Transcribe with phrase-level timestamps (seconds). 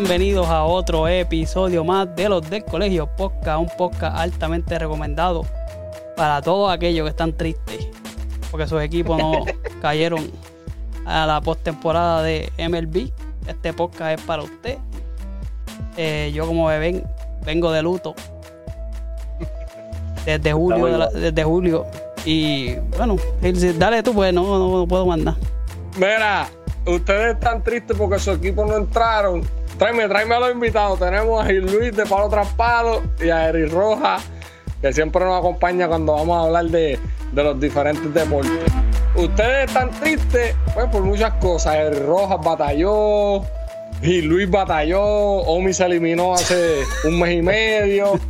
[0.00, 5.44] bienvenidos a otro episodio más de los del Colegio Podcast, un podcast altamente recomendado
[6.16, 7.86] para todos aquellos que están tristes
[8.50, 9.44] porque sus equipos no
[9.82, 10.30] cayeron
[11.04, 13.10] a la postemporada de MLB.
[13.46, 14.78] Este podcast es para usted.
[15.98, 17.04] Eh, yo como ven
[17.44, 18.14] vengo de luto
[20.24, 21.84] desde julio, de la- desde julio
[22.24, 23.16] y bueno,
[23.76, 25.34] dale tú pues no, no, no puedo mandar.
[25.96, 26.48] Mira,
[26.86, 29.42] ustedes están tristes porque su equipo no entraron.
[29.80, 30.98] Tráeme, tráeme a los invitados.
[30.98, 32.48] Tenemos a Gil Luis de Palo Tras
[33.18, 34.18] y a Eri Roja,
[34.82, 36.98] que siempre nos acompaña cuando vamos a hablar de,
[37.32, 38.60] de los diferentes deportes.
[39.16, 41.76] Ustedes están tristes, pues por muchas cosas.
[41.76, 43.40] Eri Rojas batalló,
[44.02, 48.20] Gil Luis batalló, Omi se eliminó hace un mes y medio.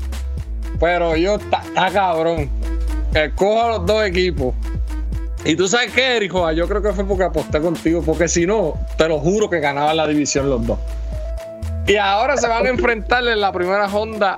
[0.79, 2.49] Pero yo, está cabrón.
[3.13, 4.55] Escojo a los dos equipos.
[5.45, 8.75] Y tú sabes qué, Erijo, yo creo que fue porque aposté contigo, porque si no,
[8.97, 10.79] te lo juro que ganaban la división los dos.
[11.87, 14.37] Y ahora se van a enfrentar en la primera Honda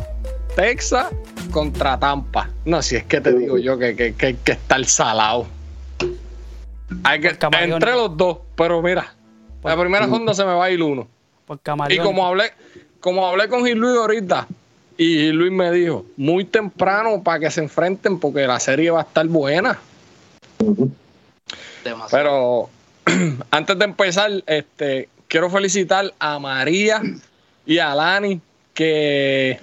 [0.56, 1.06] Texas
[1.50, 2.50] contra Tampa.
[2.64, 5.46] No, si es que te digo yo que, que, que hay que estar salado.
[7.04, 9.14] Hay que, entre los dos, pero mira,
[9.62, 11.08] la primera Honda se me va a ir uno.
[11.46, 12.52] Por Y como hablé,
[13.00, 14.46] como hablé con Gil Luis ahorita,
[14.96, 19.00] y Gil Luis me dijo, muy temprano para que se enfrenten porque la serie va
[19.00, 19.78] a estar buena.
[21.84, 22.10] Demasiado.
[22.10, 22.70] Pero
[23.50, 27.02] antes de empezar, este, quiero felicitar a María
[27.66, 28.41] y a Lani
[28.74, 29.60] que,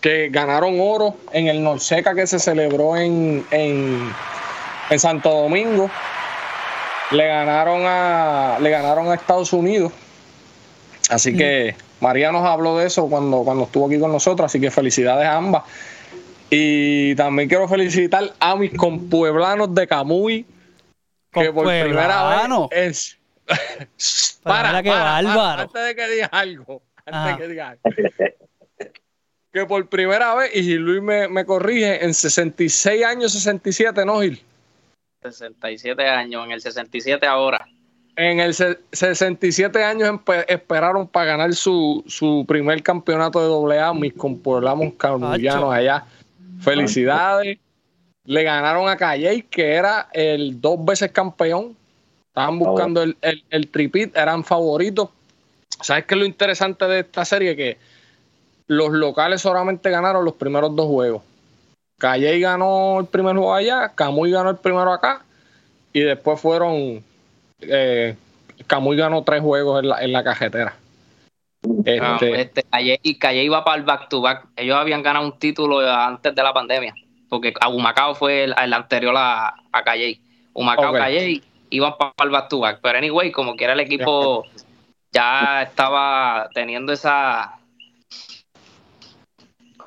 [0.00, 4.12] que ganaron oro en el Norseca que se celebró en, en,
[4.90, 5.90] en Santo Domingo.
[7.10, 9.92] Le ganaron a le ganaron a Estados Unidos.
[11.10, 14.70] Así que María nos habló de eso cuando, cuando estuvo aquí con nosotros, así que
[14.70, 15.64] felicidades a ambas.
[16.48, 20.46] Y también quiero felicitar a mis compueblanos de Camuy,
[21.32, 23.18] que por primera vez es.
[24.44, 25.40] Antes de que algo.
[25.40, 26.82] Antes de que diga algo.
[29.52, 34.20] Que por primera vez, y Gil Luis me, me corrige, en 66 años, 67, ¿no,
[34.20, 34.40] Gil?
[35.22, 37.66] 67 años, en el 67 ahora.
[38.16, 44.12] En el se- 67 años esperaron para ganar su, su primer campeonato de AA, mis
[44.14, 45.72] compueblanos camullanos Acho.
[45.72, 46.04] allá.
[46.60, 47.58] Felicidades.
[48.24, 51.76] Le ganaron a Calle, que era el dos veces campeón.
[52.28, 55.08] Estaban buscando el, el, el tripit, eran favoritos.
[55.82, 57.56] ¿Sabes qué es lo interesante de esta serie?
[57.56, 57.78] Que
[58.66, 61.22] los locales solamente ganaron los primeros dos juegos.
[61.98, 65.22] Calle ganó el primer juego allá, Camuy ganó el primero acá,
[65.92, 67.04] y después fueron
[67.60, 68.16] eh,
[68.66, 70.74] Camuy ganó tres juegos en la, en la cajetera.
[72.00, 74.46] Ah, Este, este, Calle, y Calle iba para el back to back.
[74.56, 76.94] Ellos habían ganado un título antes de la pandemia,
[77.28, 80.20] porque a Humacao fue el, el anterior a, a Calle.
[80.54, 80.98] Humacao, Ok.
[80.98, 82.80] Calle iban para el back to back.
[82.82, 84.44] Pero anyway, como quiera el equipo
[85.12, 87.58] ya estaba teniendo esa.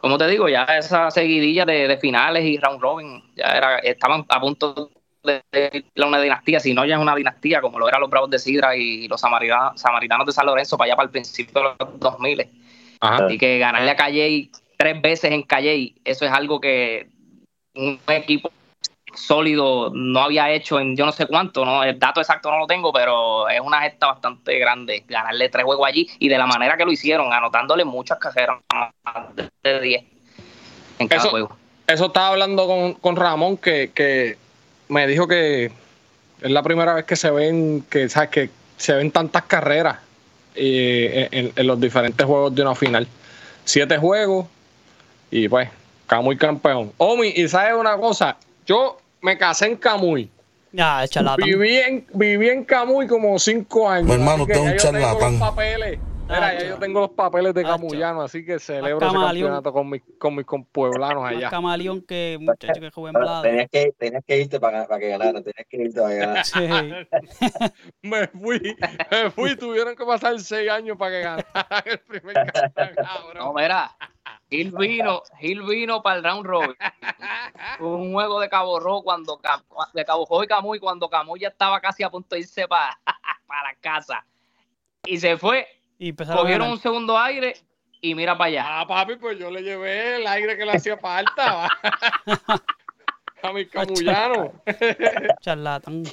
[0.02, 4.26] Como te digo, ya esa seguidilla de, de finales y round robin, ya era, estaban
[4.30, 4.92] a punto
[5.24, 5.42] de
[5.74, 8.30] ir a una dinastía, si no ya es una dinastía, como lo eran los Bravos
[8.30, 11.70] de Sidra y los Samaritanos, Samaritanos de San Lorenzo para allá para el principio de
[11.80, 12.48] los 2000.
[13.00, 13.26] ajá.
[13.26, 17.10] Así que ganarle a Calle tres veces en Calle, eso es algo que
[17.74, 18.52] un equipo
[19.16, 21.84] sólido no había hecho en yo no sé cuánto, ¿no?
[21.84, 25.88] El dato exacto no lo tengo, pero es una gesta bastante grande ganarle tres juegos
[25.88, 29.26] allí y de la manera que lo hicieron, anotándole muchas carreras, más
[29.64, 30.04] de 10
[31.00, 31.58] en cada Eso- juego.
[31.88, 34.38] Eso estaba hablando con, con Ramón, que, que
[34.88, 35.66] me dijo que
[36.42, 39.98] es la primera vez que se ven, que sabes que se ven tantas carreras
[40.56, 43.08] eh, en, en los diferentes juegos de una final.
[43.66, 44.48] Siete juegos
[45.30, 45.70] y pues
[46.08, 46.92] Camuy campeón.
[46.98, 50.32] Omi, y sabes una cosa, yo me casé en Camuy.
[50.72, 51.46] Ya, charlatán.
[51.46, 54.08] Viví en, viví en Camuy como cinco años.
[54.08, 55.40] Mi hermano, usted es un charlatán.
[55.40, 56.00] papeles.
[56.28, 57.62] Mira, ya yo tengo los papeles de.
[57.64, 61.50] Camuyano, así que celebro ese campeonato con mis, con mis compueblanos Más allá.
[61.52, 63.44] camaleón que muchacho que joven blado.
[63.44, 66.44] tenías, que, tenías que irte para, para que ganara, tenías que irte para que ganara.
[66.44, 66.60] Sí.
[68.02, 68.76] Me fui,
[69.12, 73.06] me fui, tuvieron que pasar seis años para que ganara el primer campeón,
[73.36, 73.96] No, mira,
[74.50, 76.76] Gil vino, Gil vino para el round robin.
[77.80, 79.64] Fue un juego de Cabo Rojo cuando Cam-
[79.94, 82.98] de Cabo Rojo y Camuy cuando Camuy ya estaba casi a punto de irse para,
[83.48, 84.24] para casa.
[85.06, 85.68] Y se fue,
[86.00, 87.56] Y cogieron un segundo aire
[88.02, 88.80] y mira para allá.
[88.82, 91.68] Ah, papi, pues yo le llevé el aire que le hacía falta.
[93.44, 94.50] A mis camullanos.
[95.42, 96.04] Charlatán.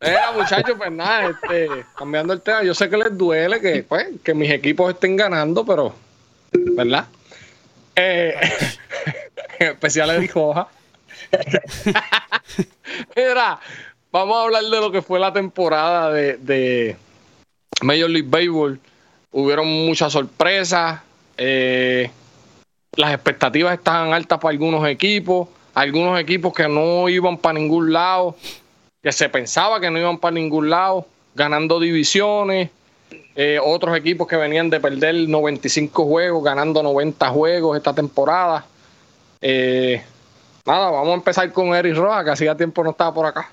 [0.00, 4.08] Mira, muchachos, pues nada, este, cambiando el tema, yo sé que les duele que, pues,
[4.24, 5.94] que mis equipos estén ganando, pero,
[6.52, 7.06] ¿verdad?
[7.96, 8.34] Eh,
[9.58, 10.68] en especial Eddie Hoja.
[13.16, 13.60] Mira,
[14.10, 16.96] vamos a hablar de lo que fue la temporada de, de
[17.82, 18.80] Major League Baseball.
[19.32, 21.00] Hubieron muchas sorpresas.
[21.36, 22.10] eh,
[22.96, 25.48] las expectativas estaban altas para algunos equipos.
[25.74, 28.36] Algunos equipos que no iban para ningún lado.
[29.02, 31.06] Que se pensaba que no iban para ningún lado.
[31.34, 32.70] Ganando divisiones.
[33.34, 38.64] Eh, otros equipos que venían de perder 95 juegos, ganando 90 juegos esta temporada.
[39.40, 40.02] Eh,
[40.66, 43.50] nada, vamos a empezar con Eric Roja, que hacía tiempo no estaba por acá.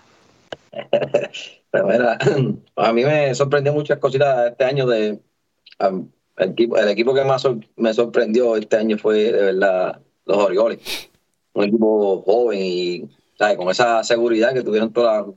[2.75, 5.19] A mí me sorprendió muchas cositas este año de
[6.38, 11.09] el equipo, el equipo que más me sorprendió este año fue de verdad los Orioles.
[11.54, 13.57] Un equipo joven y ¿sabes?
[13.57, 15.27] con esa seguridad que tuvieron toda la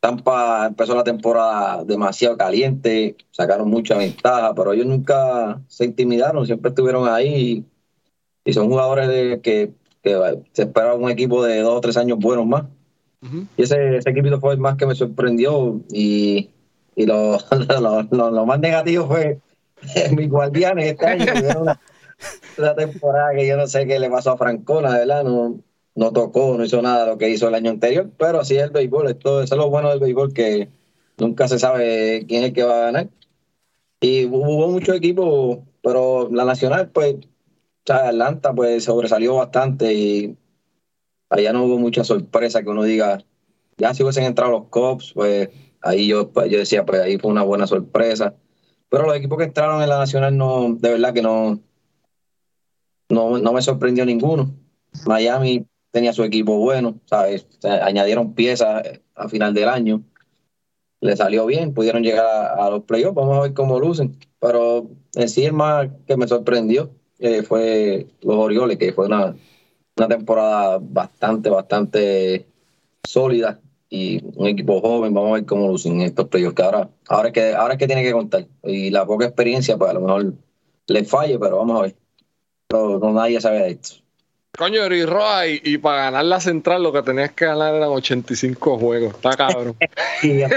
[0.00, 6.68] Tampa empezó la temporada demasiado caliente, sacaron mucha ventaja, pero ellos nunca se intimidaron, siempre
[6.68, 7.64] estuvieron ahí
[8.44, 9.72] y, y son jugadores de, que,
[10.02, 12.64] que se espera un equipo de dos o tres años buenos más.
[13.56, 15.80] Y ese, ese equipo fue el más que me sorprendió.
[15.92, 16.48] Y,
[16.94, 17.38] y lo,
[17.80, 19.40] lo, lo- lo más negativo fue
[20.16, 21.60] mis guardianes este año.
[21.60, 21.80] Una,
[22.56, 25.24] una temporada que yo no sé qué le pasó a Francona, ¿verdad?
[25.24, 25.58] No,
[25.98, 28.10] no tocó, no hizo nada de lo que hizo el año anterior.
[28.18, 29.08] Pero así es el béisbol.
[29.10, 30.68] Eso es lo bueno del béisbol, que
[31.18, 33.08] nunca se sabe quién es el que va a ganar.
[34.00, 37.16] Y hubo, muchos equipos, pero la nacional, pues,
[37.88, 40.36] o Atlanta, pues sobresalió bastante y
[41.30, 43.24] allá no hubo mucha sorpresa que uno diga,
[43.78, 45.48] ya si hubiesen entrado los Cops, pues
[45.82, 48.36] ahí yo, pues, yo decía, pues ahí fue una buena sorpresa.
[48.88, 51.60] Pero los equipos que entraron en la Nacional no, de verdad que no,
[53.08, 54.54] no, no me sorprendió ninguno.
[55.06, 57.46] Miami tenía su equipo bueno, ¿sabes?
[57.64, 58.82] Añadieron piezas
[59.14, 60.02] a final del año.
[61.00, 62.26] Le salió bien, pudieron llegar
[62.58, 64.18] a, los playoffs, vamos a ver cómo lucen.
[64.40, 69.36] Pero en sí el más que me sorprendió eh, fue los Orioles, que fue una,
[69.96, 72.46] una temporada bastante, bastante
[73.04, 75.14] sólida y un equipo joven.
[75.14, 76.56] Vamos a ver cómo lucen en estos playoffs.
[76.56, 78.46] Que ahora, ahora, es que, ahora que tiene que contar.
[78.64, 80.34] Y la poca experiencia, pues a lo mejor
[80.88, 81.96] le falle, pero vamos a ver.
[82.72, 84.07] No, no nadie sabe de esto.
[84.56, 87.90] Coño, Eric Roja, y, y para ganar la central lo que tenías que ganar eran
[87.90, 89.14] 85 juegos.
[89.14, 89.76] Está cabrón.
[90.22, 90.48] Y, eh,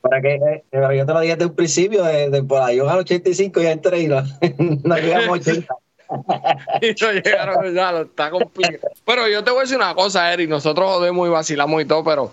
[0.00, 2.76] para que, eh, pero yo te lo dije desde un principio, de, de por ahí
[2.76, 4.22] yo gano 85 y entré y no,
[4.84, 5.74] no llegamos a 80.
[6.80, 8.92] y no llegaron ya, lo está complicado.
[9.04, 10.48] Pero yo te voy a decir una cosa, Eric.
[10.48, 12.30] Nosotros jodemos y vacilamos y todo, pero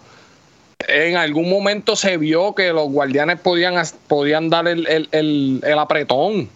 [0.88, 5.80] en algún momento se vio que los guardianes podían, podían dar el, el, el, el
[5.80, 6.50] apretón.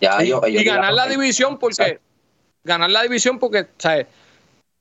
[0.00, 2.05] Ya, y, ellos y ganar la división porque Exacto.
[2.66, 4.06] Ganar la división porque ¿sabes?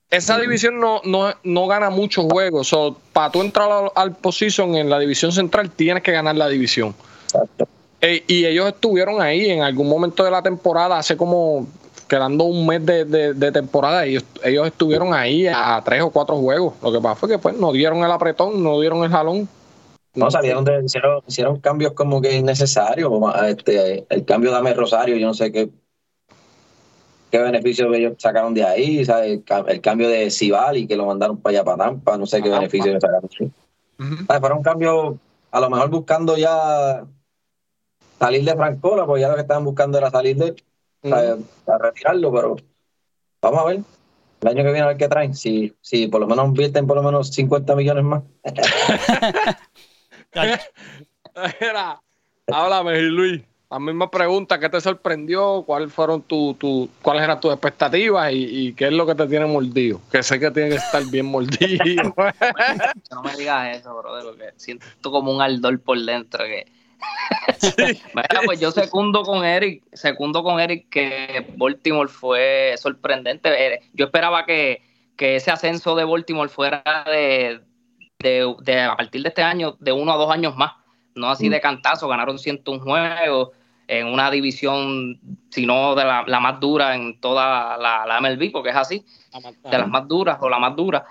[0.10, 4.76] esa división no, no, no gana muchos juegos so, para tú entrar al, al position
[4.76, 6.94] en la división central tienes que ganar la división
[7.26, 7.68] Exacto.
[8.28, 11.68] Y ellos estuvieron ahí en algún momento de la temporada hace como
[12.08, 16.36] quedando un mes de, de- de temporada ellos, ellos estuvieron ahí a, tres o cuatro
[16.38, 19.50] juegos lo que pasa fue que pues no dieron el apretón no dieron el jalón
[20.14, 23.12] No, salieron de, hicieron, hicieron cambios como que innecesarios.
[23.48, 25.68] Este, el cambio de Ame Rosario, yo no sé qué,
[27.32, 29.04] qué beneficio ellos sacaron de ahí.
[29.06, 29.32] ¿sabes?
[29.32, 32.38] El, ca- el cambio de Cibali, que lo mandaron para allá, para Tampa, no sé
[32.38, 32.60] qué Tampa.
[32.60, 33.30] beneficio le sacaron.
[34.28, 34.40] ¿Sabes?
[34.40, 35.16] Fueron cambios,
[35.52, 37.06] a lo mejor buscando ya
[38.20, 40.56] salir de Francola, porque ya lo que estaban buscando era salir de
[41.66, 42.56] para retirarlo, pero
[43.42, 43.80] vamos a ver.
[44.42, 45.34] El año que viene a ver qué traen.
[45.36, 48.24] Si, si por lo menos invierten por lo menos 50 millones más.
[51.60, 52.02] Era,
[52.52, 53.42] háblame, Luis.
[53.72, 55.64] La misma pregunta, ¿qué te sorprendió?
[55.66, 59.26] ¿Cuáles fueron tu, tu, cuáles eran tus expectativas y, y qué es lo que te
[59.26, 60.00] tiene mordido?
[60.12, 62.14] Que sé que tiene que estar bien mordido.
[63.12, 66.68] No me digas eso, brother, porque siento como un ardor por dentro que...
[68.16, 73.50] Mira, pues yo secundo con Eric, secundo con Eric que Baltimore fue sorprendente.
[73.50, 74.82] Eh, Yo esperaba que,
[75.16, 77.62] que ese ascenso de Baltimore fuera de,
[78.20, 80.74] de, de a partir de este año, de uno a dos años más,
[81.16, 83.50] no así de cantazo, ganaron 101 juegos
[83.88, 85.20] en una división,
[85.50, 89.04] si no de la, la más dura en toda la, la MLB, porque es así
[89.72, 91.06] de las más duras o la más dura.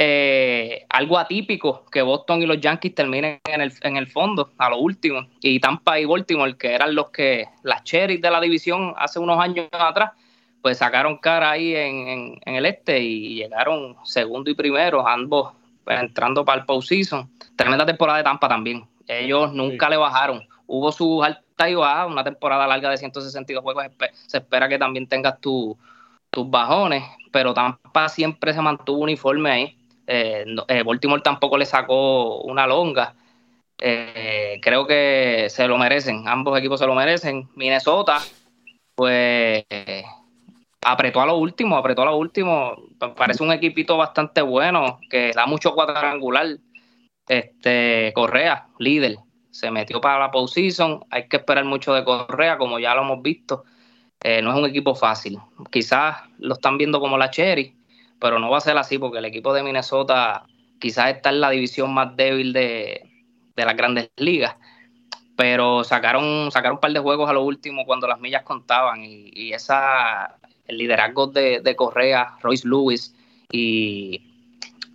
[0.00, 4.70] Eh, algo atípico que Boston y los Yankees terminen en el, en el fondo, a
[4.70, 5.26] lo último.
[5.40, 9.40] Y Tampa y Baltimore, que eran los que, las cherries de la división hace unos
[9.40, 10.12] años atrás,
[10.62, 15.52] pues sacaron cara ahí en, en- en el este y llegaron segundo y primero, ambos
[15.86, 17.28] entrando para el postseason.
[17.56, 18.84] Tremenda temporada de Tampa también.
[19.08, 20.46] Ellos nunca le bajaron.
[20.66, 23.84] Hubo sus altas y bajas, una temporada larga de 162 juegos.
[24.26, 25.76] Se espera que también tengas tu,
[26.30, 29.78] tus bajones, pero Tampa siempre se mantuvo uniforme ahí.
[30.06, 33.14] Eh, no- eh, Baltimore tampoco le sacó una longa.
[33.80, 37.48] Eh, creo que se lo merecen, ambos equipos se lo merecen.
[37.54, 38.18] Minnesota,
[38.94, 39.64] pues
[40.82, 42.74] apretó a lo último, apretó a lo último.
[43.16, 46.46] Parece un equipito bastante bueno, que da mucho cuadrangular.
[47.28, 49.18] Este, Correa, líder,
[49.50, 51.04] se metió para la postseason.
[51.10, 53.64] Hay que esperar mucho de Correa, como ya lo hemos visto.
[54.22, 55.38] Eh, no es un equipo fácil.
[55.70, 57.74] Quizás lo están viendo como la Cherry,
[58.18, 60.44] pero no va a ser así porque el equipo de Minnesota
[60.78, 63.02] quizás está en la división más débil de,
[63.54, 64.56] de las grandes ligas
[65.38, 69.52] pero sacaron, sacaron un par de juegos a lo último cuando las millas contaban y,
[69.52, 70.34] esa
[70.66, 73.14] el liderazgo de, Correa, Royce Lewis
[73.52, 74.20] y,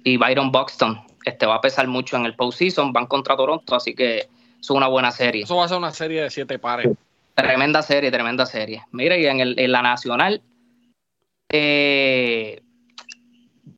[0.03, 4.27] Byron Buxton este va a pesar mucho en el postseason, van contra Toronto, así que
[4.59, 5.43] es una buena serie.
[5.43, 6.89] Eso va a ser una serie de siete pares.
[7.35, 8.83] Tremenda serie, tremenda serie.
[8.91, 10.41] Mira, y en, el, en la nacional,
[11.49, 12.61] eh,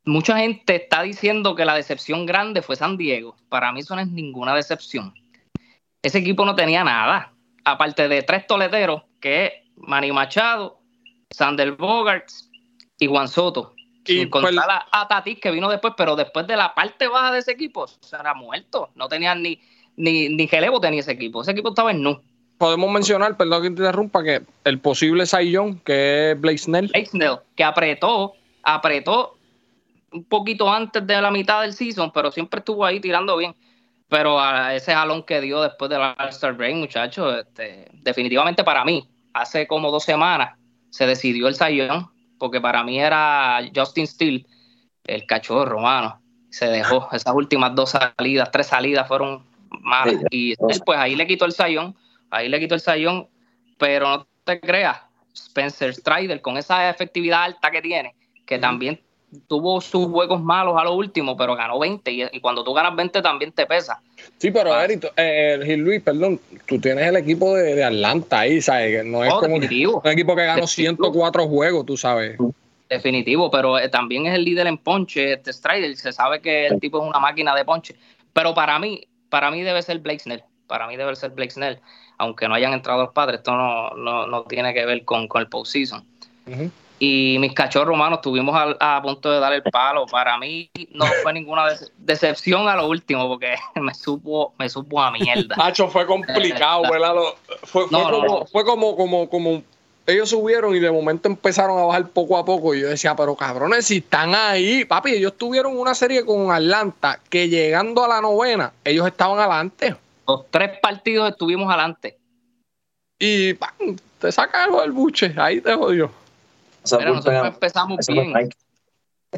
[0.04, 3.36] mucha gente está diciendo que la decepción grande fue San Diego.
[3.50, 5.14] Para mí eso no es ninguna decepción
[6.06, 7.34] ese equipo no tenía nada,
[7.64, 10.80] aparte de tres toleteros, que es Manny Machado,
[11.32, 12.52] Sander Bogarts
[13.00, 13.74] y Juan Soto.
[14.08, 14.56] Y pues,
[14.92, 18.16] a, Tatis que vino después, pero después de la parte baja de ese equipo, se
[18.16, 18.90] era muerto.
[18.96, 19.60] No tenían ni,
[19.96, 21.42] ni, ni relevo tenía ese equipo.
[21.42, 22.22] Ese equipo estaba en nu.
[22.58, 26.88] Podemos mencionar, perdón que interrumpa, que el posible Saiyón, que es Blake Snell.
[26.88, 28.34] Blake Snell, que apretó,
[28.64, 29.38] apretó
[30.12, 33.54] un poquito antes de la mitad del season, pero siempre estuvo ahí tirando bien.
[34.08, 39.06] Pero a ese jalón que dio después del All-Star Break, muchachos, este, definitivamente para mí,
[39.34, 40.58] hace como dos semanas
[40.90, 44.46] se decidió el sayón, porque para mí era Justin Steele,
[45.06, 46.22] el cachorro, mano.
[46.50, 47.10] Se dejó.
[47.12, 49.46] Esas últimas dos salidas, tres salidas fueron
[49.82, 50.22] malas.
[50.32, 51.96] Y pues ahí le quitó el sayón,
[52.30, 53.28] ahí le quitó el sayón,
[53.78, 55.02] pero no te creas,
[55.34, 58.16] Spencer Strider, con esa efectividad alta que tiene,
[58.46, 59.02] que también
[59.48, 63.22] tuvo sus juegos malos a lo último, pero ganó 20 y, cuando tú ganas 20
[63.22, 64.02] también te pesa.
[64.38, 64.84] Sí, pero ah.
[64.84, 69.06] Eric, eh, Gil Luis, perdón, tú tienes el equipo de, Atlanta ahí, ¿sabes?
[69.06, 70.02] No es oh, como un equipo
[70.36, 72.38] que ganó 104 juegos, tú sabes.
[72.90, 76.80] Definitivo, pero eh, también es el líder en ponche, este Strider, se sabe que el
[76.80, 77.96] tipo es una máquina de ponche,
[78.34, 81.80] pero para mí, para mí debe ser Blake Snell, para mí debe ser Blake Snell,
[82.18, 85.42] aunque no hayan entrado los padres, esto no, no, no tiene que ver con, con
[85.42, 86.06] el postseason.
[86.98, 90.06] Y mis cachorros humanos estuvimos a, punto de dar el palo.
[90.06, 91.66] Para mí no fue ninguna
[91.98, 95.56] decepción a lo último, porque me supo, me supo a mierda.
[95.58, 97.16] Nacho, fue complicado, ¿verdad?
[97.64, 99.64] Fue, como, fue como, como, como
[100.08, 102.74] ellos subieron y de momento empezaron a bajar poco a poco.
[102.74, 107.20] Y yo decía, pero cabrones, si están ahí, papi, ellos tuvieron una serie con Atlanta
[107.30, 109.96] que llegando a la novena, ellos estaban adelante.
[110.28, 112.18] Los tres partidos estuvimos adelante.
[113.20, 113.98] Y ¡pam!
[114.20, 116.10] te saca algo del buche, ahí te jodió
[116.92, 118.34] nosotros empezamos bien.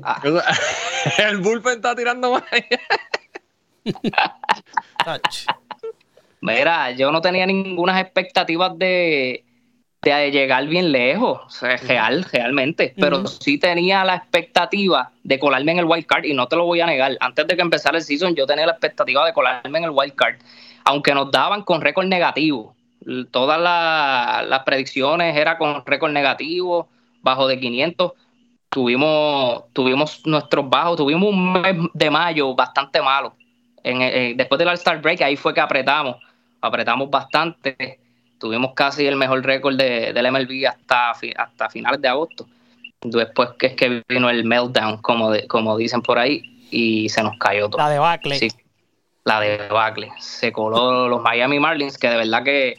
[0.03, 0.21] Ah.
[1.17, 2.43] El bullpen está tirando más.
[6.41, 9.43] Mira, yo no tenía ninguna expectativas de,
[10.01, 15.71] de llegar bien lejos, o sea, real, realmente, pero sí tenía la expectativa de colarme
[15.71, 17.17] en el wild card y no te lo voy a negar.
[17.19, 20.15] Antes de que empezara el season, yo tenía la expectativa de colarme en el wild
[20.15, 20.35] card,
[20.85, 22.75] aunque nos daban con récord negativo.
[23.31, 26.89] Todas las predicciones eran con récord negativo
[27.27, 28.13] bajo de 500.
[28.69, 33.35] Tuvimos, tuvimos nuestros bajos, tuvimos un mes de mayo bastante malo.
[33.83, 36.17] En, después del All-Star Break, ahí fue que apretamos,
[36.61, 37.99] apretamos bastante.
[38.39, 42.45] Tuvimos casi el mejor récord de, del MLB hasta, hasta finales de agosto.
[43.01, 46.41] Después que es que vino el meltdown, como, como dicen por ahí,
[46.71, 47.81] y se nos cayó todo.
[47.81, 48.37] La debacle.
[48.37, 48.49] Sí,
[49.23, 50.11] la debacle.
[50.19, 52.75] Se coló los Miami Marlins, que de verdad que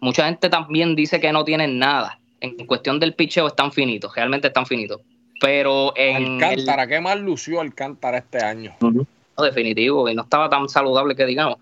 [0.00, 4.48] mucha gente también dice que no tienen nada en cuestión del picheo están finitos, realmente
[4.48, 5.00] están finitos.
[5.42, 6.40] Pero en.
[6.42, 8.76] Alcántara, ¿qué más lució Alcántara este año?
[8.80, 11.58] no, definitivo, y no estaba tan saludable que digamos.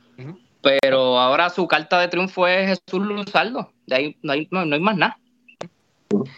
[0.61, 3.73] Pero ahora su carta de triunfo es Jesús Luzardo.
[3.87, 5.19] De ahí no hay, no, hay más nada.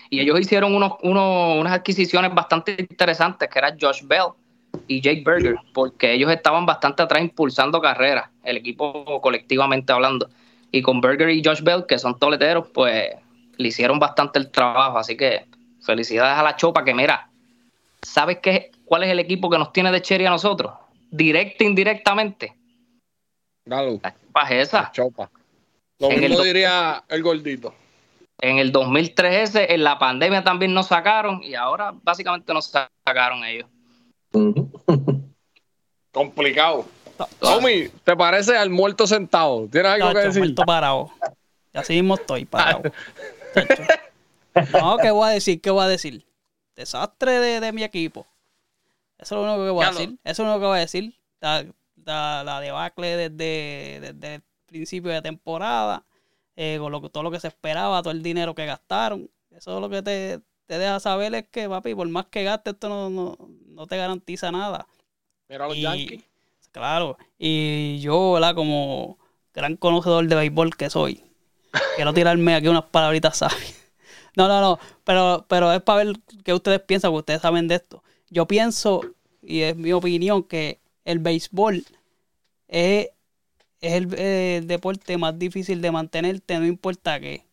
[0.08, 4.28] Y ellos hicieron unos, unas adquisiciones bastante interesantes, que era Josh Bell
[4.86, 10.28] y Jake Berger, porque ellos estaban bastante atrás impulsando carreras, el equipo colectivamente hablando.
[10.70, 13.16] Y con Berger y Josh Bell, que son toleteros, pues
[13.56, 15.46] le hicieron bastante el trabajo, así que
[15.80, 17.30] felicidades a la Chopa, que mira,
[18.02, 20.72] ¿sabes qué, cuál es el equipo que nos tiene de Cherry a nosotros?
[21.10, 22.56] Directa e indirectamente.
[23.64, 24.00] Dale.
[24.02, 24.90] La esa.
[24.92, 25.30] Chopa.
[25.98, 27.74] Lo mismo diría el gordito.
[28.40, 32.72] En el 2013, en la pandemia también nos sacaron y ahora básicamente nos
[33.04, 33.68] sacaron ellos.
[36.12, 36.84] Complicado.
[37.38, 39.68] Tommy, ¿te parece al muerto sentado?
[39.70, 40.42] ¿Tienes algo que decir?
[40.42, 41.10] Muerto parado.
[41.72, 42.82] Así mismo estoy parado.
[44.72, 45.60] No, ¿qué voy a decir?
[45.60, 46.26] ¿Qué voy a decir?
[46.76, 48.26] Desastre de, mi equipo.
[49.18, 50.18] Eso es lo único que voy a decir.
[50.24, 51.14] Eso es lo único que voy a decir.
[51.40, 56.04] La, debacle desde, desde, el principio de temporada.
[56.54, 59.30] Eh, con todo lo que se esperaba, todo el dinero que gastaron.
[59.50, 62.70] Eso es lo que te, te deja saber es que, papi, por más que gaste,
[62.70, 64.86] esto no, no, no te garantiza nada.
[65.48, 66.24] Mira los Y- Yankees.
[66.72, 68.54] Claro, y yo, ¿verdad?
[68.54, 69.18] Como
[69.52, 71.22] gran conocedor de béisbol que soy,
[71.96, 73.74] quiero tirarme aquí unas palabritas sabias.
[74.34, 77.74] No, no, no, pero, pero es para ver qué ustedes piensan, porque ustedes saben de
[77.74, 78.02] esto.
[78.30, 79.02] Yo pienso,
[79.42, 81.84] y es mi opinión, que el béisbol
[82.66, 83.08] es,
[83.82, 87.44] es el, eh, deporte más difícil de mantenerte, no importa qué.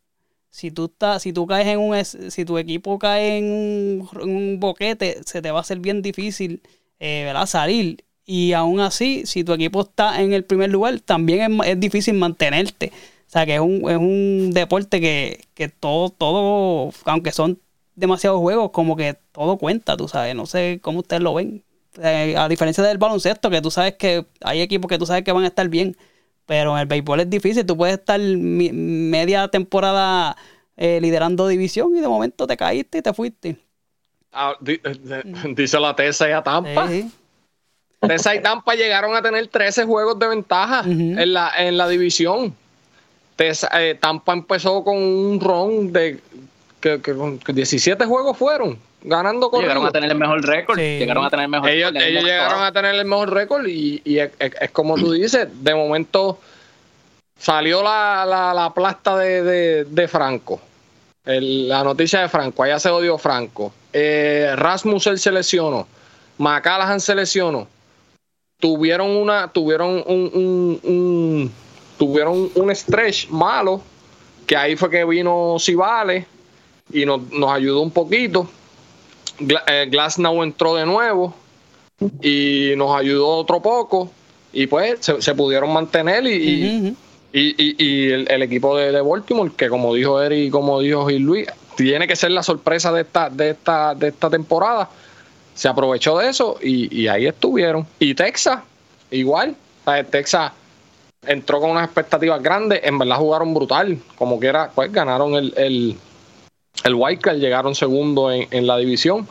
[0.49, 5.21] Si tú estás, si tú caes en un si tu equipo cae en un, boquete,
[5.25, 6.61] se te va a hacer bien difícil
[6.99, 7.45] eh, ¿verdad?
[7.45, 8.05] salir.
[8.25, 12.91] Y aún así, si tu equipo está en el primer lugar, también es difícil mantenerte.
[13.29, 17.59] O sea que es un, es un deporte que, que todo, todo, aunque son
[17.95, 20.33] demasiados juegos, como que todo cuenta, tú sabes.
[20.33, 21.63] No sé cómo ustedes lo ven.
[22.01, 25.31] Eh, a diferencia del baloncesto, que tú sabes que hay equipos que tú sabes que
[25.31, 25.95] van a estar bien.
[26.47, 27.63] Pero en el béisbol es difícil.
[27.67, 30.35] Tú puedes estar mi- media temporada
[30.75, 33.57] eh, liderando división y de momento te caíste y te fuiste.
[34.33, 35.21] Ah, di- eh,
[35.55, 36.87] dice la Tesa y a Tampa.
[36.87, 37.11] Sí.
[37.99, 42.55] Tesa y Tampa llegaron a tener 13 juegos de ventaja en, la, en la división.
[43.39, 46.19] Eh, Tampa empezó con un ron de
[46.81, 50.77] que, que con- que 17 juegos fueron ganando con Llegaron a tener el mejor récord.
[50.77, 50.99] Sí.
[50.99, 52.07] Llegaron a tener el mejor ellos, récord.
[52.09, 55.47] ellos llegaron a tener el mejor récord y, y es, es- es como tú dices,
[55.63, 56.39] de momento
[57.37, 60.59] salió la, la, la plasta de, de- de Franco,
[61.25, 65.87] El- la noticia de Franco, allá se odió Franco, eh, Rasmussen se lesionó,
[66.37, 67.67] McCallaghan se lesionó,
[68.59, 71.51] tuvieron una, tuvieron un, un- un-
[71.99, 73.81] tuvieron un stretch malo,
[74.47, 76.25] que ahí fue que vino Cibales
[76.91, 78.49] y nos, nos ayudó un poquito.
[79.67, 81.35] Eh, Glasnow entró de nuevo
[82.21, 84.09] y nos ayudó otro poco
[84.51, 86.95] y pues se, se pudieron mantener y, y-
[87.31, 90.79] y, y- y el, el equipo de, de Baltimore que como dijo Eric y como
[90.79, 91.47] dijo Gil Luis
[91.77, 94.89] tiene que ser la sorpresa de esta de esta de esta temporada.
[95.53, 97.85] Se aprovechó de eso y, y ahí estuvieron.
[97.99, 98.61] Y Texas
[99.11, 99.55] igual.
[99.85, 100.51] O sea, Texas
[101.25, 105.97] entró con unas expectativas grandes en verdad jugaron brutal como quiera pues ganaron el, el,
[106.83, 109.27] el Wildcard llegaron segundo en, en la división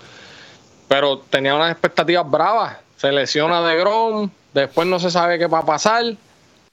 [0.89, 2.79] pero tenía unas expectativas bravas.
[2.97, 6.17] Se lesiona de Grom, después no se sabe qué va a pasar.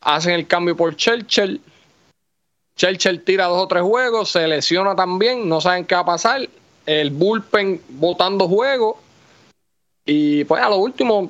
[0.02, 1.62] Hacen el cambio por Churchill.
[2.78, 6.50] Churchill tira dos o tres juegos, se lesiona también, no saben qué va a pasar.
[6.86, 8.98] El bullpen botando juegos.
[10.06, 11.30] Y pues a lo último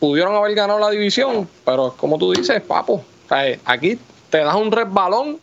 [0.00, 3.98] pudieron haber ganado la división, pero como tú dices, papo, o sea, aquí
[4.30, 5.38] te das un resbalón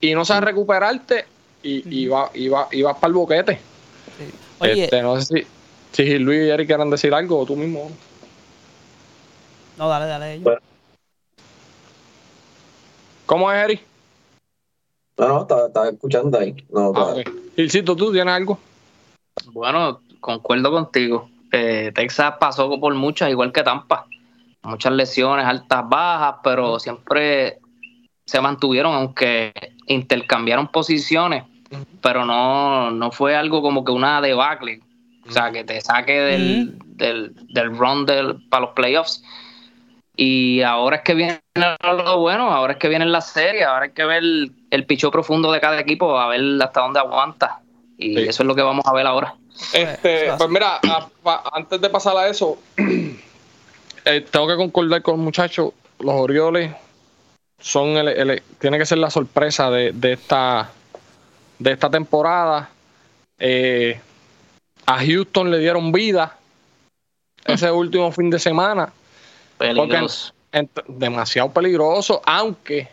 [0.00, 1.24] y no sabes recuperarte
[1.62, 3.60] y, y, va, y, va- y vas para el boquete.
[4.58, 5.46] Oye, Este, no sé si,
[5.92, 7.90] si Gil Luis y Eric quieran decir algo o tú mismo.
[9.78, 10.32] no, dale, dale.
[10.34, 10.44] ellos.
[10.44, 10.60] Bueno.
[13.26, 13.82] ¿Cómo es, Eric?
[15.16, 16.54] No, no, estaba, estaba escuchando ahí.
[16.70, 17.14] No, Ah.
[17.56, 18.58] Gilcito, ¿tú tienes algo?
[19.46, 21.28] Bueno, concuerdo contigo.
[21.56, 24.06] Eh, Texas pasó por muchas, igual que Tampa.
[24.62, 27.58] Muchas lesiones, altas, bajas, pero siempre
[28.24, 29.52] se mantuvieron, aunque
[29.86, 31.44] intercambiaron posiciones,
[32.00, 34.80] pero no, no fue algo como que una debacle.
[35.28, 39.22] O sea, que te saque del, del, del run del, para los playoffs.
[40.16, 43.92] Y ahora es que viene lo bueno, ahora es que viene la serie, ahora hay
[43.92, 47.60] que ver el, el pichó profundo de cada equipo, a ver hasta dónde aguanta.
[47.98, 48.22] Y Sí.
[48.22, 49.34] eso es lo que vamos a ver ahora.
[49.72, 52.58] Este, eso pues mira, a- antes de pasar a eso,
[54.04, 55.72] eh, tengo que concordar con los muchachos.
[56.00, 56.72] Los Orioles
[57.60, 60.70] son el, el- tiene que ser la sorpresa de, de esta
[61.58, 62.68] de esta temporada.
[63.38, 64.00] Eh,
[64.86, 66.36] a Houston le dieron vida
[67.46, 68.92] ese último fin de semana.
[69.58, 70.32] Peligroso.
[70.86, 72.88] Demasiado peligroso, aunque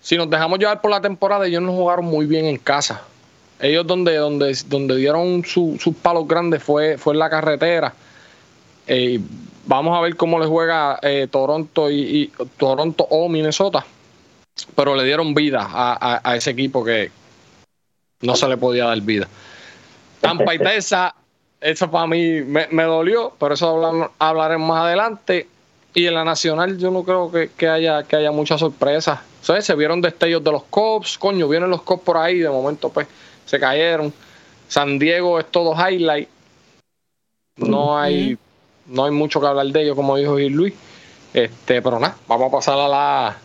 [0.00, 3.02] si nos dejamos llevar por la temporada, ellos no jugaron muy bien en casa.
[3.60, 7.94] Ellos donde, donde, donde dieron su- sus palos grandes fue, fue en la carretera.
[8.86, 9.20] Eh,
[9.66, 13.84] vamos a ver cómo le juega eh, Toronto y, Toronto o Minnesota.
[14.74, 17.10] Pero le dieron vida a, ese equipo que
[18.20, 19.26] no se le podía dar vida.
[20.20, 21.12] Tampa y Texas,
[21.60, 25.48] eso para mí me, dolió, pero eso hablar- hablaremos más adelante.
[25.94, 29.20] Y en la nacional yo no creo que, que haya que haya muchas sorpresas.
[29.42, 29.64] ¿Sabes?
[29.64, 33.08] Se vieron destellos de los Cops, coño, vienen los Cops por ahí, de momento pues
[33.46, 34.12] se cayeron.
[34.68, 36.28] San Diego es todo highlight.
[37.56, 38.38] No hay
[38.86, 40.74] no hay mucho que hablar de ellos, como dijo Gil Luis.
[41.32, 43.36] Este, pero nada, vamos a pasar a la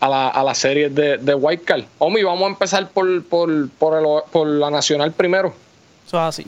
[0.00, 1.84] a la, a la serie de, de White Card.
[1.98, 5.54] Omi, vamos a empezar por, por, por, el- por la nacional primero.
[6.06, 6.46] Eso es así.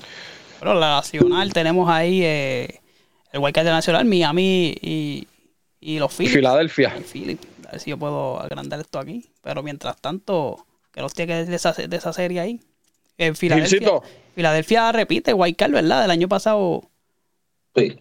[0.58, 2.80] Pero la nacional tenemos ahí eh,
[3.32, 5.26] el Wildcard Nacional, Miami y,
[5.80, 6.34] y los Phillies.
[6.34, 6.90] Filadelfia.
[6.90, 9.24] A ver si yo puedo agrandar esto aquí.
[9.42, 10.65] Pero mientras tanto,
[10.96, 12.60] que los tiene que de esa, de esa serie ahí.
[13.18, 14.02] Filadelfia, Gilcito.
[14.34, 16.00] Filadelfia repite Card, ¿verdad?
[16.00, 16.88] Del año pasado.
[17.74, 17.98] Sí.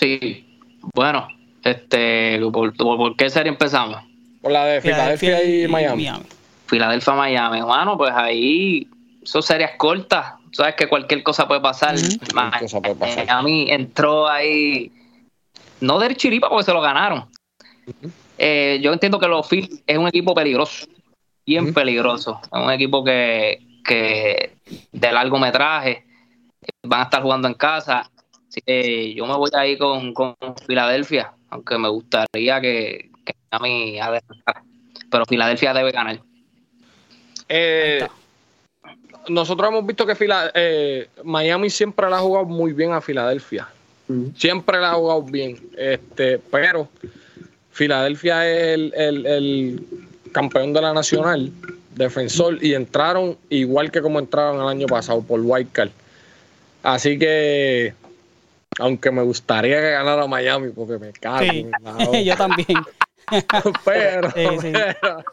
[0.00, 0.58] Sí.
[0.94, 1.28] Bueno,
[1.62, 4.02] este, ¿por, qué serie empezamos?
[4.40, 6.08] Por la de Filadelfia y, Miami.
[6.66, 7.60] Filadelfia, Miami.
[7.60, 8.88] Bueno, pues ahí
[9.22, 10.32] son series cortas.
[10.52, 11.94] Sabes que cualquier cosa puede pasar.
[12.58, 13.26] Cosa puede pasar.
[13.26, 14.90] Miami entró ahí,
[15.82, 17.26] no del chiripa porque se lo ganaron.
[18.38, 20.86] Eh, yo entiendo que los Phillies es un equipo peligroso,
[21.46, 22.40] bien peligroso.
[22.42, 24.56] Es un equipo que, que
[24.92, 26.04] de largometraje
[26.82, 28.10] van a estar jugando en casa.
[28.48, 30.34] Así que yo me voy ahí con, con
[30.66, 34.64] Filadelfia, aunque me gustaría que, que Miami adelantara.
[35.10, 36.20] Pero Filadelfia debe ganar.
[37.48, 38.06] Eh,
[39.28, 43.68] nosotros hemos visto que Fila- eh, Miami siempre la ha jugado muy bien a Filadelfia.
[44.36, 45.58] Siempre la ha jugado bien.
[45.76, 46.88] Este, pero
[47.70, 49.86] Filadelfia es el, el- el
[50.36, 51.50] campeón de la nacional,
[51.94, 55.88] defensor, y entraron igual que como entraron el año pasado por Wildcard.
[56.82, 57.94] Así que,
[58.78, 61.46] aunque me gustaría que ganara Miami, porque me cago
[62.12, 62.78] Sí, yo también.
[63.84, 64.72] pero, Sí, sí.
[64.72, 65.24] pero-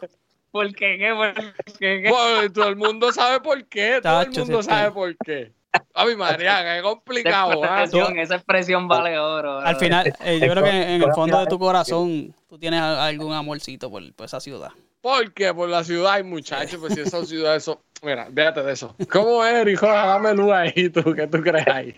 [0.50, 0.96] ¿Por qué?
[0.98, 1.12] ¿Qué?
[1.14, 1.34] ¿Por
[1.78, 2.02] qué?
[2.02, 2.08] ¿Qué?
[2.08, 4.00] Pues, todo el mundo sabe por qué.
[4.02, 5.52] Todo el mundo sabe por qué.
[5.92, 7.62] A mi María, qué Esa complicado.
[7.64, 7.82] ¿ah?
[7.82, 9.58] expresión, esa expresión vale oro.
[9.58, 13.34] Al final, eh, yo creo que en el fondo de tu corazón tú tienes algún
[13.34, 14.70] amorcito por, por esa ciudad.
[15.04, 15.52] ¿Por qué?
[15.52, 17.78] Por la ciudad hay muchachos, pues si esa ciudad eso.
[18.02, 18.96] Mira, fíjate de eso.
[19.12, 19.86] ¿Cómo es, hijo?
[19.86, 21.94] Dame luz ahí, tú, ¿qué tú crees ahí?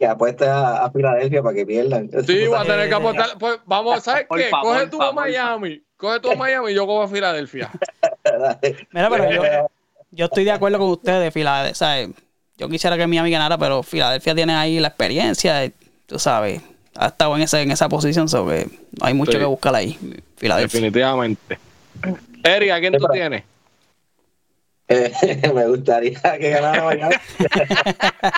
[0.00, 2.10] Que apuesta a, a Filadelfia para que pierdan.
[2.26, 3.38] Sí, voy a tener que apostar.
[3.38, 4.48] Pues vamos, ¿sabes Por qué?
[4.48, 5.12] favor, Coge tú a.
[5.12, 5.80] Miami.
[5.96, 7.70] Coge tú a Miami y yo cojo a Filadelfia.
[8.90, 9.42] Mira, pero yo,
[10.10, 11.74] yo estoy de acuerdo con ustedes, Filadelfia.
[11.76, 12.08] ¿sabes?
[12.56, 15.70] Yo quisiera que Miami ganara, pero Filadelfia tiene ahí la experiencia,
[16.06, 16.60] tú sabes,
[16.96, 18.66] ha estado en, ese, en esa posición, so que
[18.98, 19.38] no hay mucho Sí.
[19.38, 19.96] que buscar ahí.
[20.36, 20.80] Filadelfia.
[20.80, 21.58] Definitivamente.
[22.44, 23.44] Eri, ¿a quién tú tienes?
[24.88, 25.12] Eh,
[25.54, 27.14] me gustaría que ganara Miami.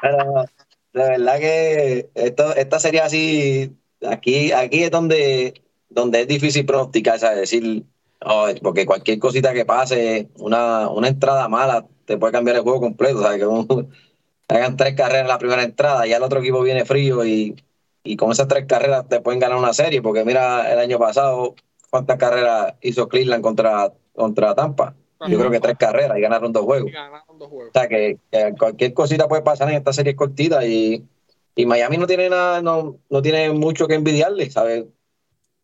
[0.00, 0.44] Pero
[0.92, 3.72] de verdad que esto, esta serie así,
[4.06, 7.38] aquí, aquí es donde, donde es difícil pronosticar, ¿sabes?
[7.40, 7.84] Decir,
[8.24, 12.80] oh, porque cualquier cosita que pase, una, una entrada mala, te puede cambiar el juego
[12.80, 13.38] completo, ¿sabes?
[13.38, 13.92] Que un-
[14.48, 17.56] hagan tres carreras en la primera entrada, ya el otro equipo viene frío y,
[18.04, 21.54] y con esas tres carreras te pueden ganar una serie, porque mira el año pasado
[21.92, 24.94] cuántas carreras hizo Cleveland contra, contra Tampa.
[25.28, 26.88] Yo creo que tres carreras y ganaron dos juegos.
[26.88, 27.68] Y ganaron dos juegos.
[27.68, 31.06] O sea, que, que cualquier cosita puede pasar en esta serie cortita y,
[31.54, 34.86] y Miami no tiene nada, no, no tiene mucho que envidiarle, ¿sabes?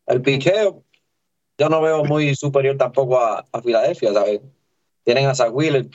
[0.05, 0.83] El picheo,
[1.57, 4.39] yo no veo muy superior tampoco a, a Filadelfia, ¿sabes?
[5.03, 5.87] Tienen a Zach Wheeler,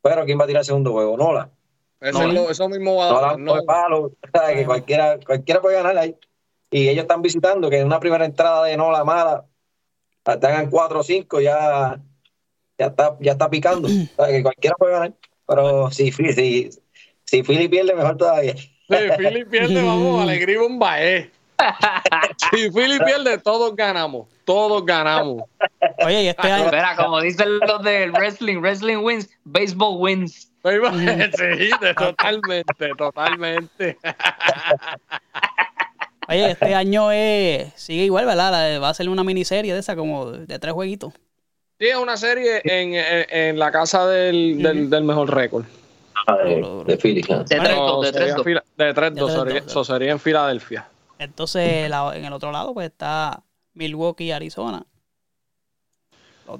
[0.00, 1.16] pero ¿quién va a tirar el segundo juego?
[1.16, 1.50] Nola.
[2.00, 3.38] Eso, No, es lo- eso mismo va a Nola dar.
[3.40, 4.56] no de palo, ¿sabes?
[4.56, 6.16] Que cualquiera, cualquiera puede ganar ahí.
[6.70, 9.44] Y ellos están visitando que en una primera entrada de Nola mala,
[10.22, 11.98] te hagan 4 o 5, ya,
[12.78, 13.88] ya, está, ya está picando.
[14.16, 14.32] ¿sabes?
[14.32, 15.14] Que cualquiera puede ganar.
[15.46, 16.70] Pero si, Philly- si,
[17.24, 18.54] si Philly pierde, mejor todavía.
[18.56, 21.30] Sí, Philly pierde, vamos, alegría un bae.
[22.50, 24.28] Si Philly pierde, todos ganamos.
[24.44, 25.42] Todos ganamos.
[26.04, 30.46] Oye, y este año, Espera, como dicen los del wrestling, wrestling wins, baseball wins.
[30.68, 33.96] Sí, totalmente, totalmente.
[36.28, 38.50] Oye, este año es, sigue igual, ¿verdad?
[38.52, 41.12] La- Va a ser una miniserie de esa como de tres jueguitos.
[41.80, 45.64] Sí, es una serie en, en- en la casa del, del, del mejor récord.
[46.86, 47.22] de Philly.
[47.28, 47.44] ¿no?
[47.44, 48.44] De 3-2, de sería 3-2.
[48.44, 49.66] fila- de 3-2, De 3-2, sería, sí.
[49.68, 50.88] eso sería en Filadelfia.
[51.18, 53.42] Entonces, la- en el otro lado, pues está
[53.74, 54.84] Milwaukee y Arizona.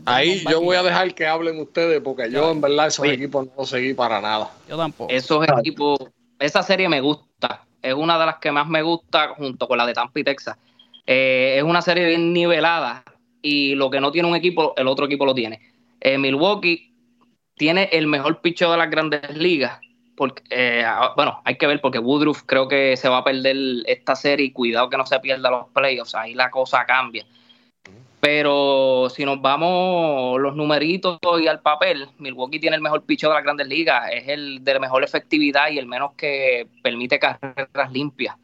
[0.04, 3.14] Ahí yo voy a dejar que hablen ustedes porque yo en verdad esos Oye.
[3.14, 4.50] equipos no los seguí para nada.
[4.68, 5.10] Yo tampoco.
[5.10, 5.56] Esos Ah.
[5.60, 5.98] equipos,
[6.38, 7.64] esa serie me gusta.
[7.82, 10.56] Es una de las que más me gusta junto con la de Tampa y Texas.
[11.06, 13.04] Eh, es una serie bien nivelada
[13.40, 15.60] y lo que no tiene un equipo, el otro equipo lo tiene.
[16.00, 16.92] Eh, Milwaukee
[17.54, 19.80] tiene el mejor picheo de las grandes ligas.
[20.16, 24.16] Porque, eh, bueno, hay que ver porque Woodruff creo que se va a perder esta
[24.16, 26.14] serie y cuidado que no se pierda los playoffs.
[26.14, 27.24] Ahí la cosa cambia.
[28.20, 33.36] Pero si nos vamos los numeritos y al papel, Milwaukee tiene el mejor picheo de
[33.36, 38.34] las grandes ligas, es el de mejor efectividad y el menos que permite carreras limpias.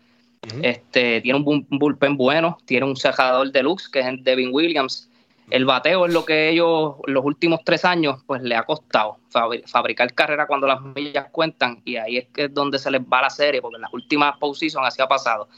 [0.63, 5.11] Este, tiene un bull- un bullpen bueno, tiene un cerrador deluxe que es Devin Williams.
[5.51, 9.67] El bateo es lo que ellos los últimos tres años pues le ha costado fabri-
[9.67, 13.23] fabricar carrera cuando las millas cuentan y ahí es que es donde se les va
[13.23, 15.49] la serie porque en las últimas postseason así ha pasado.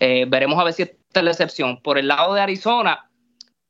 [0.00, 1.80] Eh, veremos a ver si esta es la excepción.
[1.80, 3.08] Por el lado de Arizona,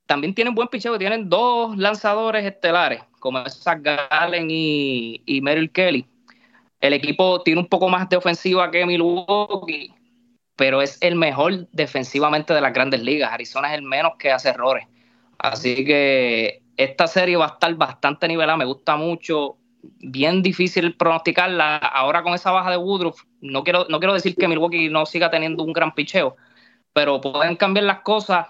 [0.06, 6.06] también tienen buen picheo, tienen dos lanzadores estelares, como Zach Gallen y, y Merrill Kelly.
[6.80, 9.94] El equipo tiene un poco más de ofensiva que Milwaukee,
[10.56, 13.32] pero es el mejor defensivamente de las grandes ligas.
[13.32, 14.86] Arizona es el menos que hace errores.
[15.38, 21.76] Así que esta serie va a estar bastante nivelada, me gusta mucho, bien difícil pronosticarla.
[21.76, 25.30] Ahora con esa baja de Woodruff, no quiero, no quiero decir que Milwaukee no siga
[25.30, 26.36] teniendo un gran picheo,
[26.92, 28.46] pero pueden cambiar las cosas.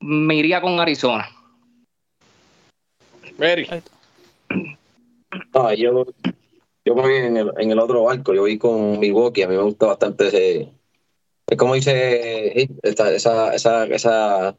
[0.00, 1.28] Me iría con Arizona.
[3.38, 3.68] Mary.
[5.52, 6.06] No, yo,
[6.84, 9.56] yo me voy en el, en el otro barco, yo voy con Milwaukee, a mí
[9.56, 10.72] me gusta bastante ese...
[11.46, 14.56] Es como dice, esta, esa, esa, esa,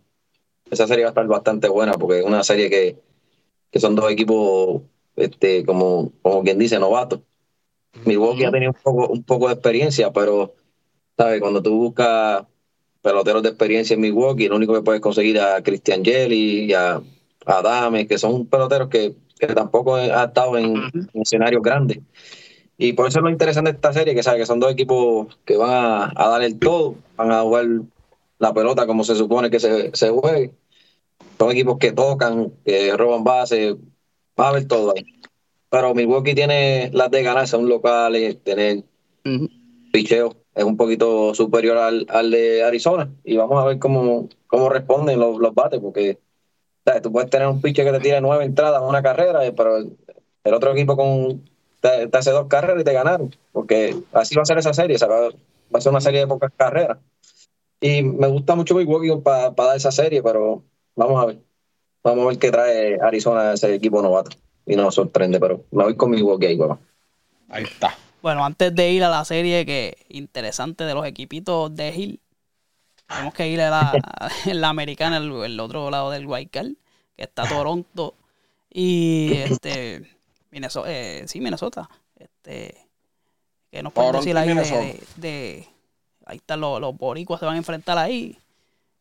[0.69, 2.97] esa serie va a estar bastante buena porque es una serie que,
[3.71, 4.83] que son dos equipos,
[5.15, 7.21] este, como, como quien dice, novatos.
[8.05, 10.53] Milwaukee ha tenido un poco, un poco de experiencia, pero,
[11.17, 11.39] ¿sabes?
[11.39, 12.45] Cuando tú buscas
[13.05, 16.95] peloteros de experiencia en Milwaukee, lo único que puedes conseguir a Christian Jelly y a,
[17.45, 21.99] a Adame, que son peloteros que, que tampoco han estado en, en, escenarios grandes.
[22.79, 25.37] Y por eso es lo interesante de esta serie, que sabe que son dos equipos
[25.45, 27.65] que van a, a dar el todo, van a jugar
[28.39, 30.51] la pelota como se supone que se, se juegue.
[31.37, 33.75] Son equipos que tocan, que roban bases,
[34.39, 35.05] va a haber todo ahí.
[35.69, 38.13] Pero Milwaukee tiene las de ganarse, un local,
[38.43, 39.49] tener uh -huh.
[39.93, 43.09] picheo es un poquito superior al, al, de Arizona.
[43.25, 46.17] Y vamos a ver cómo, cómo responden los, los bates, porque
[46.85, 47.01] ¿sabes?
[47.01, 50.53] tú puedes tener un pitcher que te tire nueve entradas en una carrera, pero el,
[50.53, 51.43] otro equipo con
[51.81, 53.35] te, hace dos carreras y te ganaron.
[53.51, 55.29] Porque así va a ser esa serie, va,
[55.73, 56.99] a ser una serie de pocas carreras.
[57.81, 60.63] Y me gusta mucho Milwaukee para pa dar esa serie, pero
[60.95, 61.39] vamos a ver.
[62.01, 64.37] Vamos a ver qué trae Arizona ese equipo novato.
[64.65, 66.79] Y nos sorprende, pero me voy con Milwaukee bueno.
[67.49, 67.95] Ahí está.
[68.25, 72.19] Bueno, antes de ir a la serie que interesante de los equipitos de Hill,
[73.07, 73.93] tenemos que ir a la,
[74.51, 76.71] la americana, el, el, otro lado del Card,
[77.15, 78.15] que está Toronto
[78.71, 80.17] y este
[80.49, 81.87] Minnesota, eh, sí, Minnesota.
[82.15, 82.87] Este,
[83.69, 85.67] que nos pueden decir ahí de, de, de,
[86.25, 88.39] ahí están los, los boricuas se van a enfrentar ahí.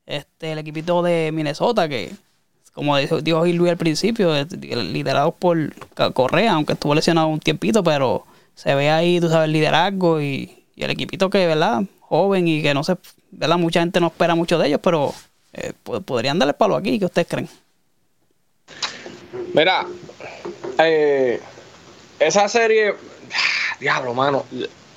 [0.04, 2.12] Este, el equipito de Minnesota que
[2.74, 5.72] como dijo, dijo Luis al principio, liderado por
[6.12, 10.64] Correa, aunque estuvo lesionado un tiempito, pero se ve ahí, tú sabes, el liderazgo y,
[10.74, 11.82] y, el equipito que, ¿verdad?
[12.00, 12.96] Joven y que no se,
[13.30, 13.58] ¿verdad?
[13.58, 15.12] Mucha gente no espera mucho de ellos, pero
[15.52, 15.72] eh,
[16.04, 17.48] podrían darle palo aquí, ¿qué ustedes creen?
[19.52, 19.86] Mira,
[20.78, 21.40] eh,
[22.18, 22.94] esa serie,
[23.80, 24.44] diablo, mano,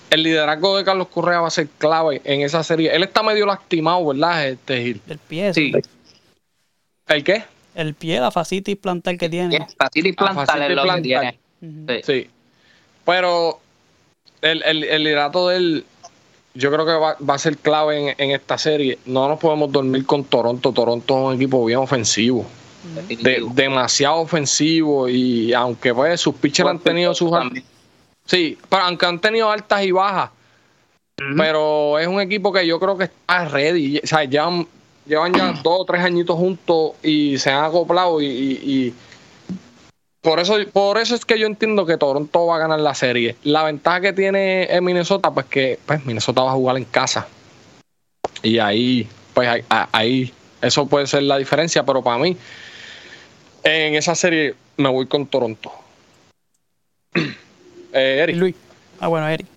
[0.09, 2.95] el liderazgo de Carlos Correa va a ser clave en esa serie.
[2.95, 4.47] Él está medio lastimado, ¿verdad?
[4.47, 5.01] Este Gil?
[5.07, 5.73] El pie, sí.
[7.07, 7.43] ¿El qué?
[7.75, 9.67] El pie, la facitis plantar que tiene.
[9.77, 11.39] Facitis plantar es lo que tiene.
[11.61, 12.03] Uh -huh.
[12.03, 12.29] sí.
[13.07, 13.57] Pero
[14.41, 15.85] el, el, el, liderato de él,
[16.53, 18.99] yo creo que va, va a ser clave en, en, esta serie.
[19.05, 20.73] No nos podemos dormir con Toronto.
[20.73, 22.45] Toronto es un equipo bien ofensivo.
[23.07, 25.07] De, demasiado ofensivo.
[25.07, 27.31] Y aunque pues sus pitchers han tenido sus.
[28.25, 30.31] Sí, pero aunque han tenido altas y bajas.
[31.17, 31.37] Uh -huh.
[31.37, 33.99] Pero es un equipo que yo creo que está ready.
[34.03, 34.49] O sea, ya
[35.05, 38.93] llevan ya dos o tres añitos juntos y se han acoplado y, y, y,
[40.21, 43.35] por eso por eso es que yo entiendo que Toronto va a ganar la serie.
[43.43, 47.27] La ventaja que tiene en Minnesota, pues que pues Minnesota va a jugar en casa.
[48.43, 52.35] Y ahí, pues ahí, ahí eso puede ser la diferencia, pero para mí,
[53.63, 55.71] en esa serie me voy con Toronto.
[57.13, 58.35] eh, Eric.
[58.35, 58.55] Luis.
[58.99, 59.47] Ah, bueno, Eric.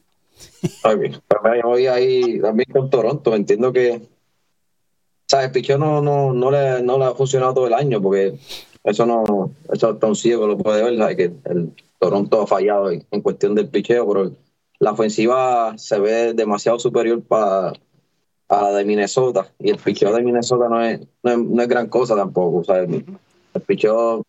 [0.85, 1.11] Okay.
[1.11, 3.35] Yo voy ahí también con Toronto.
[3.35, 4.01] Entiendo que
[5.27, 8.35] sea, el picheo no, no, no, le, no le ha funcionado todo el año porque
[8.85, 11.17] eso no, eso está un ciego lo puede ver, ¿sabes?
[11.17, 14.33] que el Toronto ha fallado en, cuestión del picheo, pero
[14.79, 17.73] la ofensiva se ve demasiado superior para
[18.49, 21.69] a la de Minnesota y el picheo de Minnesota no es, no es, no es
[21.69, 22.89] gran cosa tampoco, ¿sabes?
[23.55, 24.25] El picheo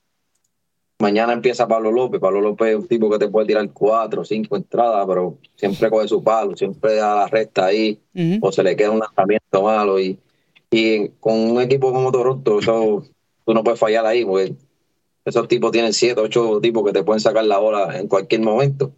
[0.99, 4.55] mañana empieza Pablo López, Pablo López es un tipo que te puede tirar cuatro, cinco
[4.55, 8.39] entradas, pero siempre coge su palo, siempre da la recta ahí, uh -huh.
[8.43, 10.19] o se le queda un lanzamiento malo y
[10.71, 13.03] y con un equipo como Toronto, eso,
[13.45, 14.55] tú no puedes fallar ahí, porque
[15.25, 18.93] esos tipos tienen siete, ocho tipos que te pueden sacar la bola en cualquier momento.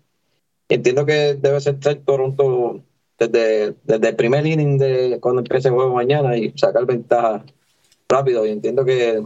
[0.70, 2.82] Entiendo que debe ser Toronto
[3.20, 7.44] desde, desde el primer inning de cuando empiece el juego mañana y sacar ventaja
[8.08, 8.46] rápido.
[8.46, 9.22] Y entiendo que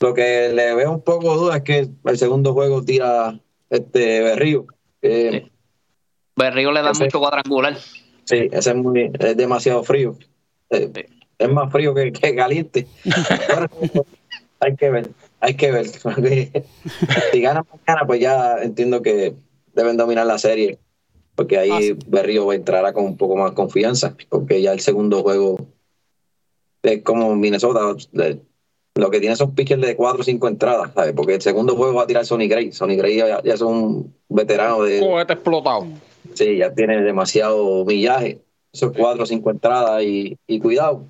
[0.00, 4.20] lo que le veo un poco de duda es que el segundo juego tira este
[4.20, 4.66] Berrío.
[5.02, 5.50] Sí.
[6.36, 7.76] Berrío le da ese, mucho cuadrangular.
[8.24, 10.16] Sí, ese es, muy, es demasiado frío.
[10.68, 12.86] Eh, sí es más frío que, que caliente.
[14.60, 15.86] hay que ver, hay que ver.
[17.32, 19.34] si ganan mañana, pues ya entiendo que
[19.74, 20.78] deben dominar la serie,
[21.34, 21.96] porque ahí ah, sí.
[22.06, 25.58] Berrío entrará con un poco más confianza, porque ya el segundo juego
[26.82, 27.94] es como Minnesota,
[28.94, 31.12] lo que tiene son pitchers de 4 o 5 entradas, ¿sabes?
[31.12, 32.72] Porque el segundo juego va a tirar Sonny Gray.
[32.72, 35.00] Sonny Gray ya, ya es un veterano de.
[35.00, 35.86] Cohete explotado.
[36.32, 38.40] Sí, ya tiene demasiado millaje.
[38.72, 41.04] Esos 4 o 5 entradas y, y cuidado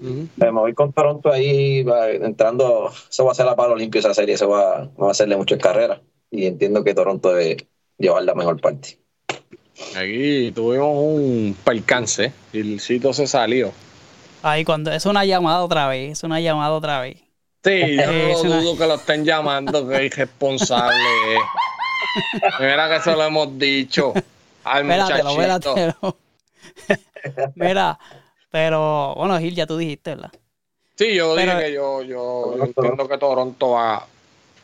[0.00, 0.28] Ujú.
[0.36, 4.12] Me voy con Toronto ahí, va, entrando, eso va a ser la palo limpio esa
[4.14, 6.00] serie, eso va, va a hacerle mucho en carrera.
[6.30, 7.66] Y entiendo que Toronto debe
[7.98, 8.98] llevar la mejor parte.
[9.96, 13.72] Aquí tuvimos un percance y el sitio se salió.
[14.42, 17.16] Ahí cuando es una llamada otra vez, es una llamada otra vez.
[17.64, 20.96] Sí, yo no una- dudo que lo estén llamando, que irresponsable
[21.34, 21.40] es.
[22.60, 24.12] Mira que eso lo hemos dicho
[24.64, 25.74] al muchachito.
[27.54, 27.98] Mira,
[28.54, 30.30] pero bueno, Gil, ya tú dijiste, ¿verdad?
[30.94, 34.06] Sí, yo Pero- dije que yo, yo entiendo que Toronto va.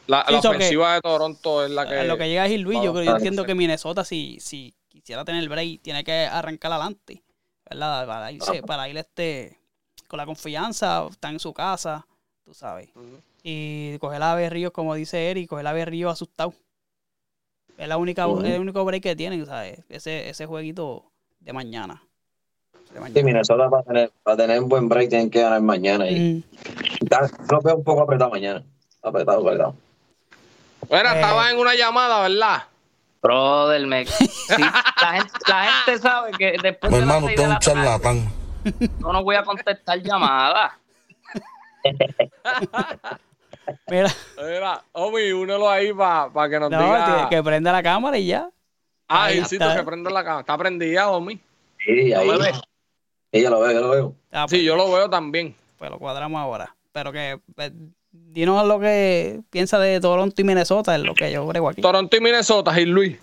[0.07, 2.05] La, Sí, ofensiva de Toronto es la que.
[2.05, 5.43] Lo que llega Gil Luis, yo, creo- yo entiendo que Minnesota, si, si quisiera tener
[5.43, 7.25] el break, tiene que arrancar adelante,
[7.69, 8.07] ¿verdad?
[8.07, 9.59] Para irse, para ir este,
[10.07, 12.07] con la confianza, están en su casa,
[12.45, 12.91] tú sabes.
[13.43, 16.55] Y coger a Berrío, como dice Eric, coger a Berrío asustado.
[17.77, 19.81] Es la única, el único break que tienen, ¿sabes?
[19.89, 22.05] Ese, ese jueguito de mañana.
[23.15, 23.23] Sí.
[23.23, 26.09] Minnesota va a tener, va a tener un buen break, tienen que ganar mañana.
[26.11, 26.43] Y Mm.
[27.51, 28.63] Lo veo un poco apretado mañana.
[29.03, 29.75] Apretado, apretado.
[30.91, 31.21] Mira, Eh.
[31.21, 32.65] estabas en una llamada, ¿verdad?
[33.23, 34.07] Brother, me...
[34.07, 34.23] sí,
[34.59, 38.33] la, gente, la gente sabe que después Mi de hermano, usted es un charlatán.
[39.01, 40.73] no voy a contestar llamadas.
[43.89, 47.05] Mira, Mira, Omi, únelo ahí para que nos no, diga.
[47.05, 48.51] tiene que prenda la cámara y ya.
[49.09, 49.77] Ah, ahí Gilcito, está.
[49.77, 50.41] que prende la cámara.
[50.41, 51.41] Está prendida, Omi.
[51.85, 52.29] Sí, ahí.
[52.29, 52.61] me ves?
[53.33, 54.15] Sí, ya lo veo, ya lo veo.
[54.33, 55.55] Ah, Sí, pues, yo lo veo también.
[55.79, 56.75] pues lo cuadramos ahora.
[56.93, 57.73] Pero que pues,
[58.11, 61.81] dinos lo que piensa de Toronto y Minnesota, es lo que yo brego aquí.
[61.83, 63.19] Toronto y Minnesota, Gil Luis.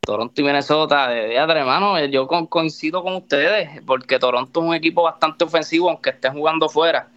[0.00, 4.74] Toronto y Minnesota, de diadre, hermano, yo co- coincido con ustedes, porque Toronto es un
[4.74, 7.08] equipo bastante ofensivo, aunque estén jugando fuera.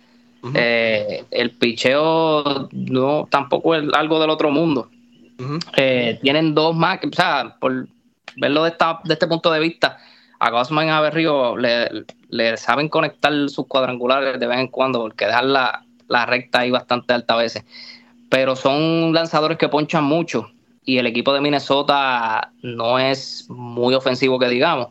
[0.56, 4.90] Eh, el picheo no tampoco es algo del otro mundo.
[5.78, 7.88] Eh, tienen dos más, o sea, por
[8.36, 9.98] verlo de, esta, de este punto de vista,
[10.42, 11.88] a Gosman y a Berrío le,
[12.30, 16.72] le saben conectar sus cuadrangulares de vez en cuando, porque dejan la, la recta ahí
[16.72, 17.64] bastante alta a veces.
[18.28, 20.50] Pero son lanzadores que ponchan mucho
[20.84, 24.88] y el equipo de Minnesota no es muy ofensivo que digamos.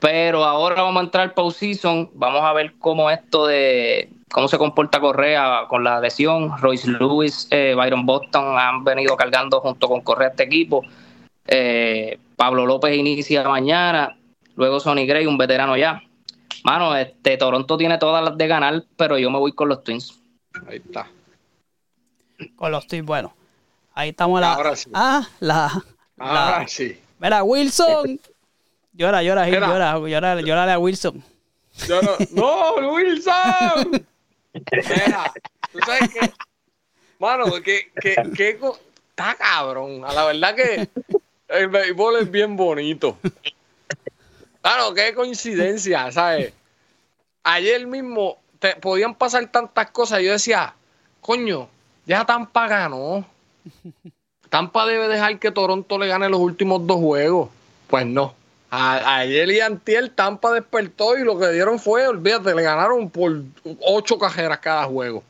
[0.00, 4.98] Pero ahora vamos a entrar postseason, vamos a ver cómo esto de cómo se comporta
[4.98, 6.58] Correa con la lesión.
[6.58, 10.82] Royce Lewis, eh, Byron Boston han venido cargando junto con Correa este equipo.
[11.46, 14.16] Eh, Pablo López inicia mañana,
[14.60, 16.02] luego Sonny Gray, un veterano ya.
[16.64, 20.18] Mano, este Toronto tiene todas las de ganar, pero yo me voy con los Twins.
[20.68, 21.08] Ahí está.
[22.56, 23.34] Con los tips, bueno.
[23.94, 24.52] Ahí estamos la.
[24.54, 24.90] Ahora sí.
[24.92, 25.82] Ah, la.
[26.18, 27.00] la- Ah, sí.
[27.18, 28.20] Mira, Wilson.
[28.92, 31.24] Llora, llora, Gil, llora, llora, llorale a Wilson.
[31.88, 34.06] Yo no, ¡No, Wilson!
[34.52, 35.32] Mira,
[35.72, 36.30] tú sabes que,
[37.18, 38.78] mano, que, que, que co-
[39.10, 40.04] está cabrón.
[40.04, 40.88] A la verdad que
[41.48, 43.16] el béisbol es bien bonito.
[44.62, 46.52] Claro, qué coincidencia, ¿sabes?
[47.42, 50.20] Ayer mismo te, podían pasar tantas cosas.
[50.22, 50.74] Yo decía,
[51.20, 51.68] coño,
[52.06, 53.24] ya Tampa ganó.
[54.50, 57.50] Tampa debe dejar que Toronto le gane los últimos dos juegos.
[57.88, 58.34] Pues no.
[58.70, 63.42] Ayer y antier Tampa despertó y lo que dieron fue, olvídate, le ganaron por
[63.80, 65.24] ocho cajeras cada juego.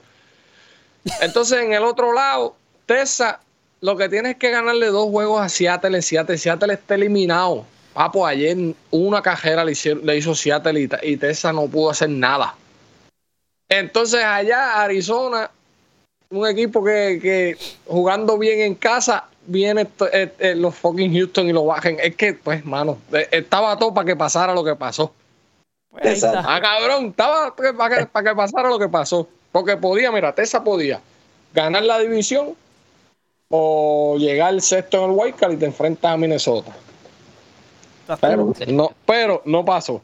[1.22, 3.40] Entonces, en el otro lado, Tessa
[3.80, 6.02] lo que tiene es que ganarle dos juegos a Seattle.
[6.02, 7.64] Seattle, Seattle está eliminado.
[7.92, 8.56] Papo, ayer
[8.90, 12.54] una cajera le, hicieron- le hizo Seattle y, y Tessa no pudo hacer nada.
[13.68, 15.50] Entonces, allá, Arizona,
[16.30, 21.48] un equipo que, que jugando bien en casa, viene esto- eh, eh, los fucking Houston
[21.48, 21.98] y lo bajen.
[22.00, 25.12] Es que, pues, mano, eh, estaba todo para que pasara lo que pasó.
[25.90, 26.22] Pues.
[26.24, 29.28] Ah, cabrón, estaba para que, para que pasara lo que pasó.
[29.50, 31.00] Porque podía, mira, Tessa podía
[31.52, 32.54] ganar la división
[33.48, 36.72] o llegar sexto en el Wildcard y te enfrentas a Minnesota.
[38.20, 40.02] Pero no, pero no pasó.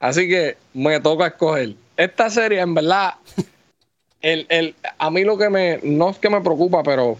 [0.00, 1.74] Así que me toca escoger.
[1.96, 3.14] Esta serie, en verdad,
[4.20, 7.16] el, el, a mí lo que me, no es que me preocupa, pero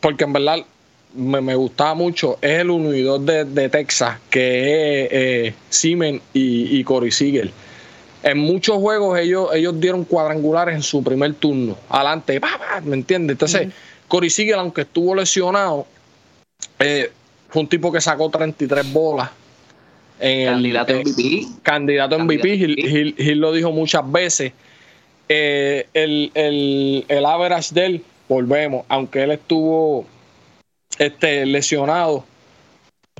[0.00, 0.58] porque en verdad
[1.14, 5.54] me, me gustaba mucho, es el 1 y 2 de, de Texas, que es eh,
[5.70, 7.50] Siemens y, y Corey Seager.
[8.22, 11.76] En muchos juegos ellos, ellos dieron cuadrangulares en su primer turno.
[11.90, 13.34] Adelante, pa, pa, ¿me entiendes?
[13.34, 13.68] Entonces,
[14.08, 15.86] Corey Seager, aunque estuvo lesionado,
[16.78, 17.10] eh,
[17.54, 19.30] fue un tipo que sacó 33 bolas.
[20.18, 21.46] En el- Candidato eh, MVP.
[21.62, 22.88] candidato MVP, Candidato Gil, MVP.
[22.88, 24.52] Gil- Gil lo dijo muchas veces.
[25.28, 30.04] Eh, el, el, el average de él, volvemos, aunque él estuvo
[30.98, 32.24] este, lesionado,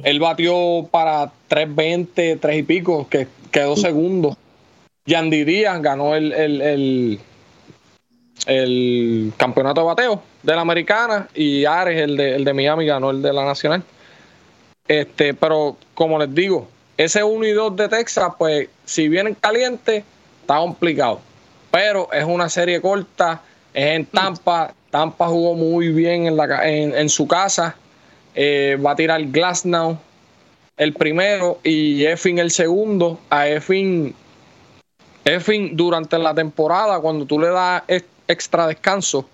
[0.03, 4.37] él batió para 3.20, 3 y pico, que quedó segundo.
[5.07, 7.21] Yandy Díaz ganó el, el, el,
[8.47, 13.11] el campeonato de bateo de la americana y Ares, el de, el de Miami, ganó
[13.11, 13.83] el de la nacional.
[14.87, 20.05] Este, pero como les digo, ese 1 y 2 de Texas, pues si vienen calientes,
[20.41, 21.21] está complicado.
[21.71, 24.75] Pero es una serie corta, es en Tampa.
[24.91, 27.75] Tampa jugó muy bien en, la, en, su casa.
[28.35, 29.99] Eh, va a tirar Glasnow
[30.77, 33.19] el primero y Effin el segundo.
[33.31, 34.15] A Effin,
[35.25, 37.83] Effin durante la temporada, cuando tú le das
[38.29, 39.29] extra descanso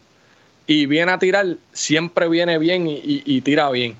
[0.66, 3.96] y viene a tirar, siempre viene bien y, tira bien.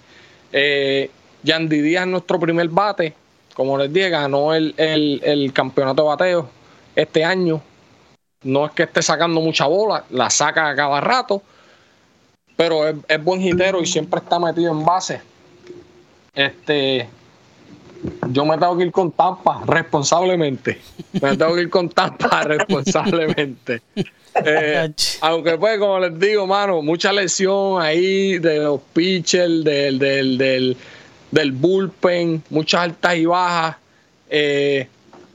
[0.53, 1.11] Eh,
[1.43, 3.15] Yandy Díaz es nuestro primer bate.
[3.55, 6.51] Como les dije, ganó el, el campeonato de bateo
[6.95, 7.61] este año.
[8.43, 11.43] No es que esté sacando mucha bola, la saca a cada rato,
[12.57, 15.21] pero es, es buen hitero y siempre está metido en base.
[16.35, 17.07] Este,
[18.31, 20.81] yo me tengo que ir con Tampa responsablemente.
[21.21, 23.83] Me tengo que ir con Tampa responsablemente.
[24.45, 30.39] Eh, aunque pues, como les digo, mano, mucha lesión ahí de los pitchers, del, del,
[30.39, 30.77] del,
[31.31, 33.77] del bullpen, muchas altas y bajas.
[34.29, 34.89] Eh,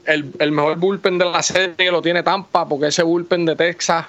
[0.04, 4.06] el, el, mejor bullpen de la serie lo tiene Tampa, porque ese bullpen de Texas,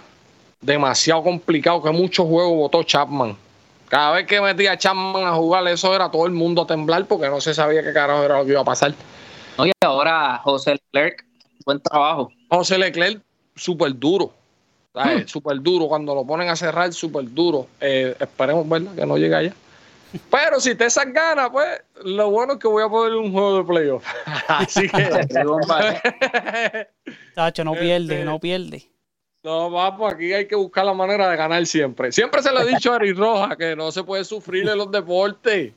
[0.61, 3.35] demasiado complicado, que muchos juegos votó Chapman.
[3.89, 7.05] Cada vez que metía a Chapman a jugar, eso era todo el mundo a temblar
[7.05, 8.93] porque no se sabía qué carajo era lo que iba a pasar.
[9.57, 11.25] Oye, ahora José Leclerc,
[11.65, 12.29] buen trabajo.
[12.49, 13.21] José Leclerc,
[13.55, 14.33] súper duro.
[14.93, 15.27] Hmm.
[15.27, 15.88] Súper duro.
[15.88, 17.67] Cuando lo ponen a cerrar, súper duro.
[17.79, 18.95] Eh, esperemos, ¿verdad?
[18.95, 19.53] Que no llegue allá.
[20.32, 23.58] Pero si te esas ganas, pues lo bueno es que voy a poner un juego
[23.58, 24.05] de playoff.
[24.47, 25.10] Así que.
[27.36, 28.89] Tacho, no pierde, este, no pierde.
[29.43, 32.12] No, vamos, aquí hay que buscar la manera de ganar siempre.
[32.12, 34.91] Siempre se lo he dicho a Ari Roja que no se puede sufrir en los
[34.91, 35.72] deportes.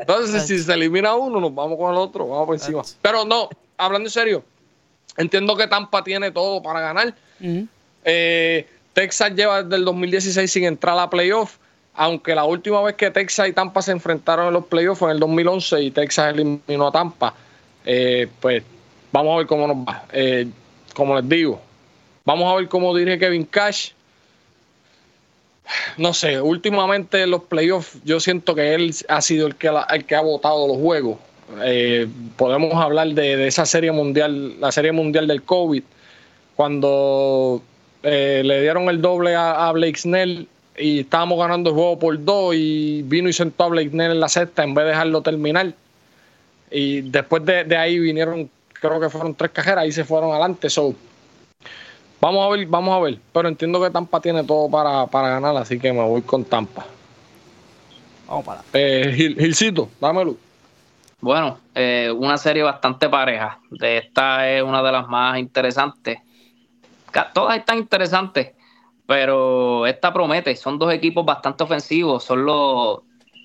[0.00, 2.82] Entonces, si se elimina uno, nos vamos con el otro, vamos por encima.
[3.02, 4.44] Pero no, hablando en serio,
[5.16, 7.14] entiendo que Tampa tiene todo para ganar.
[8.04, 11.58] Eh, Texas lleva desde el 2016 sin entrar a playoff,
[11.94, 15.14] aunque la última vez que Texas y Tampa se enfrentaron en los playoffs fue en
[15.14, 17.34] el 2011 y Texas eliminó a Tampa.
[17.84, 18.62] Eh, pues
[19.12, 20.04] vamos a ver cómo nos va.
[20.12, 20.48] Eh,
[20.94, 21.60] como les digo,
[22.26, 23.90] Vamos a ver cómo dirige Kevin Cash.
[25.98, 30.04] No sé, últimamente en los playoffs yo siento que él ha sido el que, el
[30.06, 31.18] que ha votado los juegos.
[31.62, 35.82] Eh, podemos hablar de, esa serie mundial, la serie mundial del COVID,
[36.56, 37.62] cuando
[38.02, 43.02] le dieron el doble a, Blake Snell y estábamos ganando el juego por dos y
[43.02, 45.72] vino y sentó a Blake Snell en la sexta en vez de dejarlo terminar.
[46.70, 50.68] Y después de, ahí vinieron, creo que fueron tres cajeras y se fueron adelante.
[50.68, 50.94] So,
[52.24, 53.18] Vamos a ver, vamos a ver.
[53.34, 56.86] Pero entiendo que Tampa tiene todo para, ganar, así que me voy con Tampa.
[58.26, 58.62] Vamos para.
[58.72, 60.36] Eh, Gilcito, dámelo.
[61.20, 63.58] Bueno, eh, una serie bastante pareja.
[63.70, 66.18] De esta es una de las más interesantes.
[67.34, 68.52] Todas están interesantes,
[69.06, 70.54] pero esta promete.
[70.56, 72.24] Son dos equipos bastante ofensivos.
[72.24, 73.00] Son los,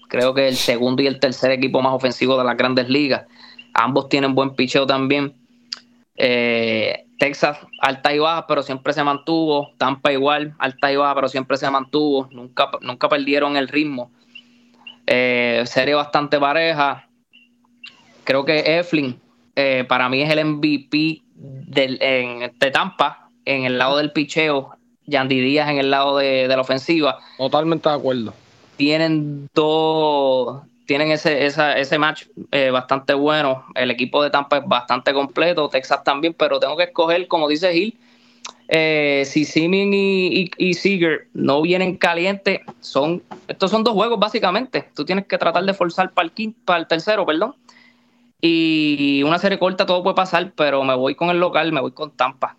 [0.08, 3.26] creo que el segundo y el tercer equipo más ofensivo de las grandes ligas.
[3.74, 5.36] Ambos tienen buen picheo también.
[6.16, 9.72] Eh, Texas, alta y baja, pero siempre se mantuvo.
[9.78, 12.30] Tampa igual, alta y baja, pero siempre se mantuvo.
[12.32, 14.12] Nunca, nunca perdieron el ritmo.
[15.06, 17.08] Eh, serie bastante pareja.
[18.24, 19.20] Creo que Eflin
[19.56, 24.79] eh, para mí es el MVP del, de Tampa en el lado del picheo.
[25.10, 27.20] Yandy Díaz en el lado de, de la ofensiva.
[27.38, 28.34] Totalmente de acuerdo.
[28.78, 33.64] Tienen dos, tienen ese, ese match eh, bastante bueno.
[33.76, 37.72] El equipo de Tampa es bastante completo, Texas también, pero tengo que escoger, como dice
[37.72, 37.96] Gil,
[38.70, 44.90] eh, si Simin y, y, Seager no vienen calientes, son, estos son dos juegos básicamente.
[44.96, 47.54] Tú tienes que tratar de forzar para el, quinto, para el tercero, perdón.
[48.42, 51.92] Y una serie corta todo puede pasar, pero me voy con el local, me voy
[51.92, 52.58] con Tampa.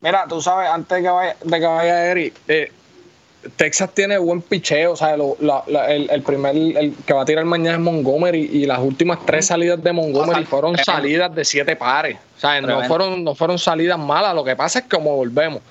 [0.00, 2.72] Mira, tú sabes, antes de que vaya, de que vaya Eric, eh,
[3.56, 7.82] Texas tiene buen picheo, o sea, el, primer el que va a tirar mañana es
[7.82, 12.60] Montgomery y las últimas tres salidas de Montgomery fueron salidas de siete pares, o sea,
[12.60, 15.62] no fueron, no fueron salidas malas, lo que pasa es que como volvemos,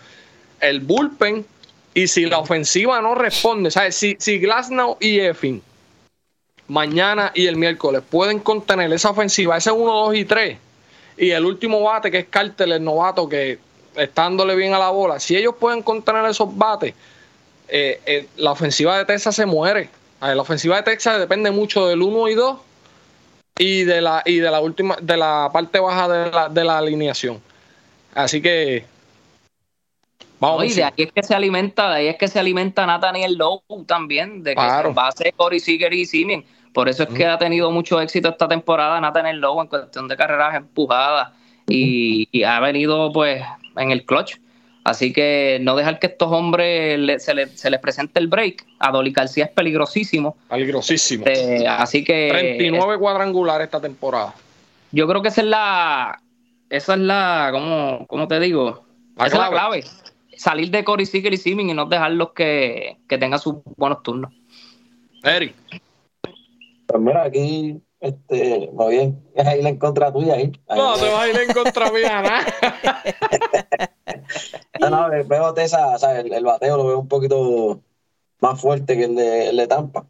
[0.60, 1.46] el bullpen
[1.94, 3.96] y si la ofensiva no responde, ¿sabes?
[3.96, 5.62] Si, si Glasnow y Effin
[6.68, 10.58] mañana y el miércoles pueden contener esa ofensiva, ese 1, 2 y 3,
[11.18, 13.60] y el último bate que es Carter, el novato que
[13.98, 16.94] está dándole bien a la bola, si ellos pueden contener esos bates,
[17.68, 19.90] eh, eh, la ofensiva de Texas se muere.
[20.22, 22.58] la ofensiva de Texas depende mucho del 1 y 2
[23.60, 26.78] y de la y de la última de la parte baja de la, de la
[26.78, 27.42] alineación.
[28.14, 28.86] Así que
[30.40, 30.66] vamos.
[30.66, 33.62] y de ahí es que se alimenta, de ahí es que se alimenta Nathaniel Lowe
[33.86, 36.46] también, de que va base Corey Seager y Simeon.
[36.74, 40.16] Por eso es que ha tenido mucho éxito esta temporada Nathaniel Lowe en cuestión de
[40.16, 41.30] carreras empujadas
[41.68, 43.44] y, y ha venido pues
[43.78, 44.38] en el clutch.
[44.84, 48.66] Así que no dejar que estos hombres se, les presente el break.
[48.80, 50.38] A Dolly García es peligrosísimo.
[50.50, 51.26] Peligrosísimo.
[51.28, 52.30] Eh, así que.
[52.32, 54.34] 39 cuadrangulares esta temporada.
[54.94, 56.22] Yo creo que esa es la,
[56.70, 58.86] esa es la, ¿cómo, cómo te digo?
[59.18, 59.84] La esa es la clave.
[60.38, 64.32] Salir de Corey Seager y Simmons y no dejarlos que, que tengan sus buenos turnos.
[65.24, 65.54] Eric.
[66.86, 70.52] Pues mira, aquí este, me voy a ir en contra tuya ahí.
[70.70, 72.22] No, te vas a ir en contra mía,
[74.80, 74.90] ¿no?
[74.90, 77.82] No, no, veo Tesa, o sea, el, el bateo lo veo un poquito
[78.40, 80.06] más fuerte que el de, el de Tampa.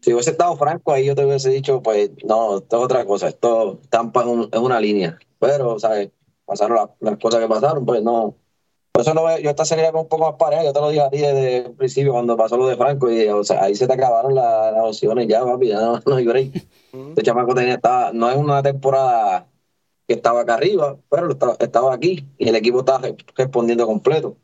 [0.00, 3.28] Si hubiese estado Franco ahí, yo te hubiese dicho, pues no, esto es otra cosa,
[3.28, 5.18] esto Tampa es, un- es una línea.
[5.38, 6.10] Pero, ¿sabes?
[6.44, 8.34] Pasaron las, las cosas que pasaron, pues no.
[8.94, 11.10] Por eso lo yo esta serie un poco más pareja, yo te lo dije a
[11.10, 13.92] ti desde el principio cuando pasó lo de Franco, y o sea, ahí se te
[13.92, 16.54] acabaron la- las opciones ya, papi, ya no, no hay break.
[17.08, 19.48] Este chamaco tenía, estaba, no es una temporada
[20.06, 24.36] que estaba acá arriba, pero estaba, estaba aquí y el equipo estaba re- respondiendo completo.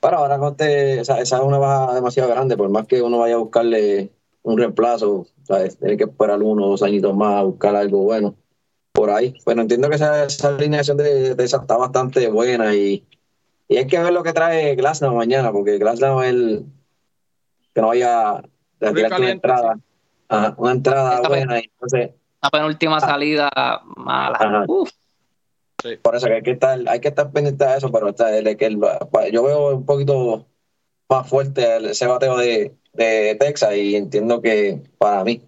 [0.00, 3.18] Pero ahora con este, esa, esa es una baja demasiado grande, por más que uno
[3.18, 4.10] vaya a buscarle
[4.42, 5.78] un reemplazo, ¿sabes?
[5.78, 8.34] tiene que esperar uno o dos añitos más a buscar algo bueno
[8.90, 9.34] por ahí.
[9.44, 13.06] Bueno, entiendo que esa, esa alineación de, de esa está bastante buena y,
[13.72, 16.66] y hay que ver lo que trae Glasnow mañana, porque Glasnow es el
[17.74, 18.42] que no vaya a
[18.80, 19.78] Muy tirarte una entrada,
[20.28, 22.10] Ajá, una entrada Esta buena y entonces
[22.42, 23.50] La penúltima salida
[23.96, 24.36] mala.
[24.38, 24.64] Ajá.
[24.68, 24.90] Uf,
[26.02, 28.56] Por eso que hay que estar, hay que estar pendiente de eso, pero está- el-
[28.56, 28.80] que el-
[29.32, 30.46] yo veo un poquito
[31.08, 35.42] más fuerte el- ese bateo de, de Texas y entiendo que para mí,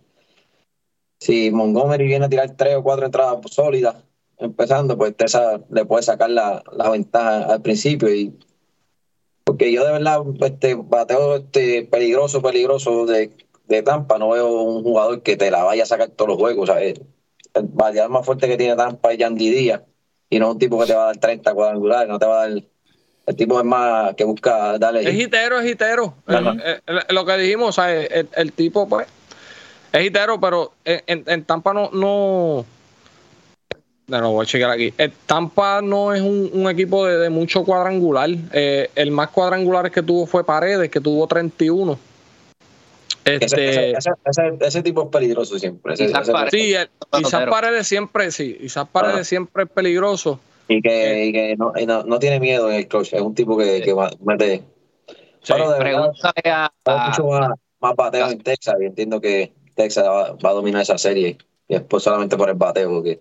[1.21, 3.97] si Montgomery viene a tirar tres o cuatro entradas sólidas
[4.39, 8.33] empezando, pues Texas le puede sacar la, la ventaja al principio y
[9.45, 13.31] porque yo de verdad este bateo este peligroso, peligroso de,
[13.67, 16.69] de Tampa, no veo un jugador que te la vaya a sacar todos los juegos,
[16.69, 17.07] sea, el,
[17.55, 19.83] bateador más fuerte que tiene Tampa es Yandy Díaz
[20.31, 22.49] y no un tipo que te va a dar 30 cuadrangulares, no te va a
[22.49, 22.63] dar.
[23.27, 25.09] El tipo es más que busca darle.
[25.09, 26.15] Es hitero, es hitero.
[26.27, 26.57] Ajá.
[26.87, 29.07] El- el- lo que dijimos, o sea, el, tipo, pues,
[29.93, 31.91] es hitero, pero en- en Tampa no.
[31.93, 32.67] no
[34.07, 34.93] no, lo voy a checar aquí.
[34.99, 38.29] El Tampa no es un, un equipo de, de mucho cuadrangular.
[38.53, 41.99] Eh, el más cuadrangular que tuvo fue Paredes, que tuvo 31.
[43.25, 45.95] ese, Este, ese, ese, ese- ese tipo es peligroso siempre.
[45.95, 46.51] ese- Paredes.
[46.53, 46.89] sí, el-
[47.21, 47.49] Isaac.
[47.49, 48.59] Paredes siempre, sí.
[48.61, 50.39] Isaac Paredes siempre es peligroso.
[50.69, 53.13] y que, y que no, y no, no tiene miedo en el clutch.
[53.15, 54.63] Es un tipo que, que va- mete.
[55.43, 55.53] Sí.
[55.53, 56.71] Pero de pregúntale a,
[57.07, 57.51] mucho más,
[57.81, 61.37] más bateo en Texas y entiendo que Texas va, va a dominar esa serie.
[61.69, 62.89] Y después solamente por el bateo.
[62.91, 63.21] Porque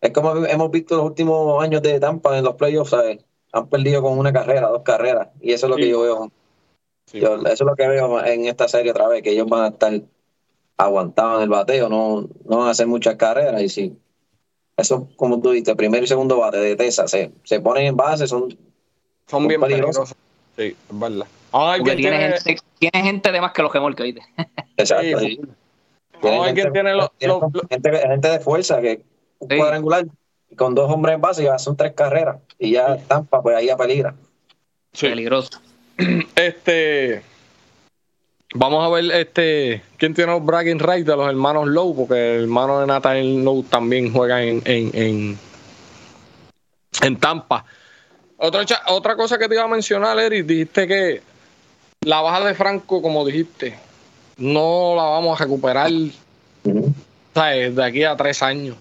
[0.00, 2.90] es como hemos visto los últimos años de Tampa en los playoffs.
[2.90, 3.24] ¿sabes?
[3.52, 5.28] Han perdido con una carrera, dos carreras.
[5.40, 5.82] Y eso es lo Sí.
[5.82, 6.32] que yo veo
[7.08, 7.20] Sí.
[7.20, 9.68] Yo- eso es lo que veo en esta serie otra vez, que ellos van a
[9.68, 9.92] estar
[10.76, 13.62] aguantados en el bateo, no, no van a hacer muchas carreras.
[13.62, 13.96] Y si
[14.76, 18.26] eso, como tú dices, primero y segundo bate de Tesa se, se ponen en base,
[18.26, 18.58] son Son
[19.28, 20.14] son bien peligrosos.
[20.14, 20.16] peligrosos.
[20.56, 21.26] Sí, es verdad.
[21.84, 24.22] Tiene, tiene, gente, tiene gente de más que los remolques, ¿oíste?
[24.76, 25.18] exacto.
[25.20, 25.40] Sí, sí.
[26.20, 29.00] Tiene los- tiene los- los- gente, gente de fuerza, que
[29.38, 29.56] un Sí.
[29.56, 30.06] cuadrangular
[30.56, 32.36] con dos hombres en base ya son tres carreras.
[32.58, 34.14] Y ya Tampa, pues ahí ya peligra.
[34.92, 35.08] Sí.
[35.08, 35.60] Peligroso.
[36.36, 37.22] Este.
[38.54, 42.42] Vamos a ver este quién tiene los bragging rights de los hermanos Lowe, porque el
[42.44, 45.38] hermano de Nathan Lowe también juega en, en, en,
[47.02, 47.64] en Tampa.
[48.38, 51.22] Otra, otra cosa que te iba a mencionar, Eric, dijiste que
[52.02, 53.76] la baja de Franco, como dijiste,
[54.38, 55.90] no la vamos a recuperar.
[57.34, 57.74] ¿sabes?
[57.74, 58.76] de aquí a tres años.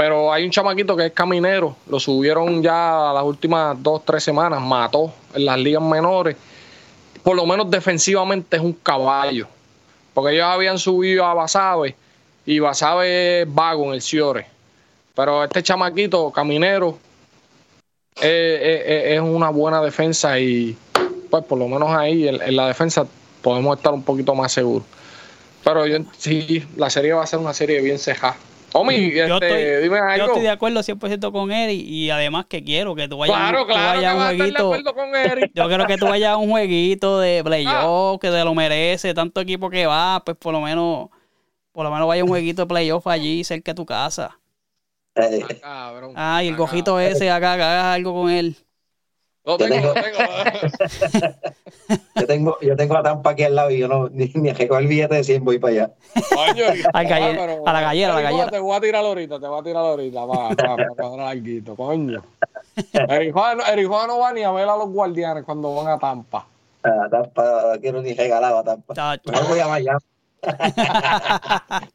[0.00, 4.62] Pero hay un chamaquito que es caminero, lo subieron ya las últimas dos, tres semanas,
[4.62, 6.36] mató en las ligas menores.
[7.24, 9.48] Por lo menos defensivamente es un caballo.
[10.14, 11.96] Porque ellos habían subido a Basabe
[12.46, 14.46] y Basabe es vago en el Ciore.
[15.16, 16.96] Pero este chamaquito, caminero,
[18.20, 20.78] eh, eh, eh, es una buena defensa y
[21.28, 23.04] pues por lo menos ahí en, la defensa
[23.42, 24.86] podemos estar un poquito más seguros.
[25.64, 28.36] Pero yo sí, la serie va a ser una serie bien cejada.
[28.74, 30.26] Omi, Yo este, estoy- dime Yo algo.
[30.26, 33.66] estoy de acuerdo 100% con Eric y además que quiero que tú vayas, Claro, tú
[33.68, 34.66] claro, vayas que a un vas a estar de jueguito.
[34.66, 35.52] acuerdo con Eric.
[35.54, 38.18] Yo creo que tú vayas a un jueguito de playoff, Ah.
[38.20, 41.08] que te lo merece, tanto equipo que va, pues por lo menos,
[41.72, 44.38] por lo menos vaya a un jueguito de playoff allí cerca de tu casa.
[45.16, 46.12] Eh, Ah, cabrón.
[46.14, 47.10] Ah, y el Ah, gojito cabrón.
[47.12, 48.54] ese acá, que hagas algo con él.
[49.48, 50.18] Lo tengo, lo tengo.
[52.16, 54.86] yo, tengo, yo tengo a Tampa aquí al lado y yo no ni, ni el
[54.86, 55.90] billete de 100 voy para allá.
[56.34, 58.50] Coño, galle- ah, pero- a la gallera, a la gallera.
[58.50, 60.24] Te voy a tirar ahorita, te voy a tirar ahorita.
[60.26, 62.22] Va, va, cuadrar alguito, coño.
[63.32, 63.58] Juan
[64.06, 66.46] no va ni a ver a los guardianes cuando van a Tampa.
[66.82, 68.92] A Tampa, no quiero ni regalado a Tampa.
[68.94, 69.32] Chacho.
[69.32, 69.98] No voy a Miami.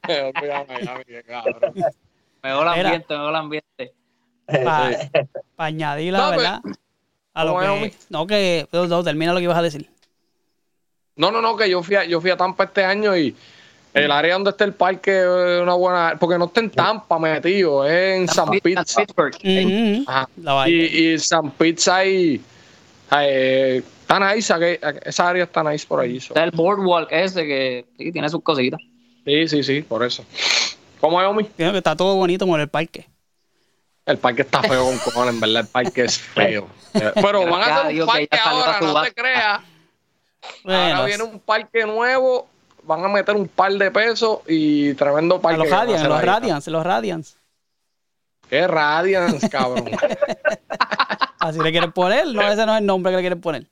[0.08, 1.74] Voy a Miami, cabrón.
[2.44, 3.94] Mejor ambiente, mejor ambiente.
[4.46, 4.98] Para
[5.58, 6.60] añadir la No, pero- verdad.
[7.34, 9.90] A lo ¿Cómo es, que, no, que no, termina lo que ibas a decir.
[11.16, 13.36] No, no, no, que yo fui a, yo fui a Tampa este año y
[13.94, 16.18] El área donde está el parque es una buena.
[16.20, 18.50] Porque no está en Tampa metido, es en San.
[18.50, 19.36] Pittsburgh.
[20.08, 20.30] Ajá.
[20.42, 20.86] La bahía.
[20.86, 22.42] Y, y San Pete hay.
[23.20, 26.20] eh, está nice, aqu- esa área está nice por ahí.
[26.20, 26.34] so.
[26.34, 28.80] Está el boardwalk ese que sí, tiene sus cositas.
[29.26, 30.26] Sí, sí, sí, por eso.
[31.00, 31.46] ¿Cómo es, Omi?
[31.46, 33.08] Creo que está todo bonito por el parque.
[34.06, 35.62] El parque está feo con cojones, en verdad.
[35.62, 36.68] El parque es feo.
[36.92, 39.62] Pero van a hacer un parque ahora, no te creas.
[40.66, 42.48] Ahora viene un parque nuevo.
[42.84, 45.60] Van a meter un par de pesos y tremendo a parque.
[45.60, 46.26] los a Radiants, hacer los ahí.
[46.26, 47.38] Radiants, los Radiants.
[48.50, 49.90] Qué Radiance, cabrón.
[51.40, 53.68] Así le quieren poner, no, ese no es el nombre que le quieren poner.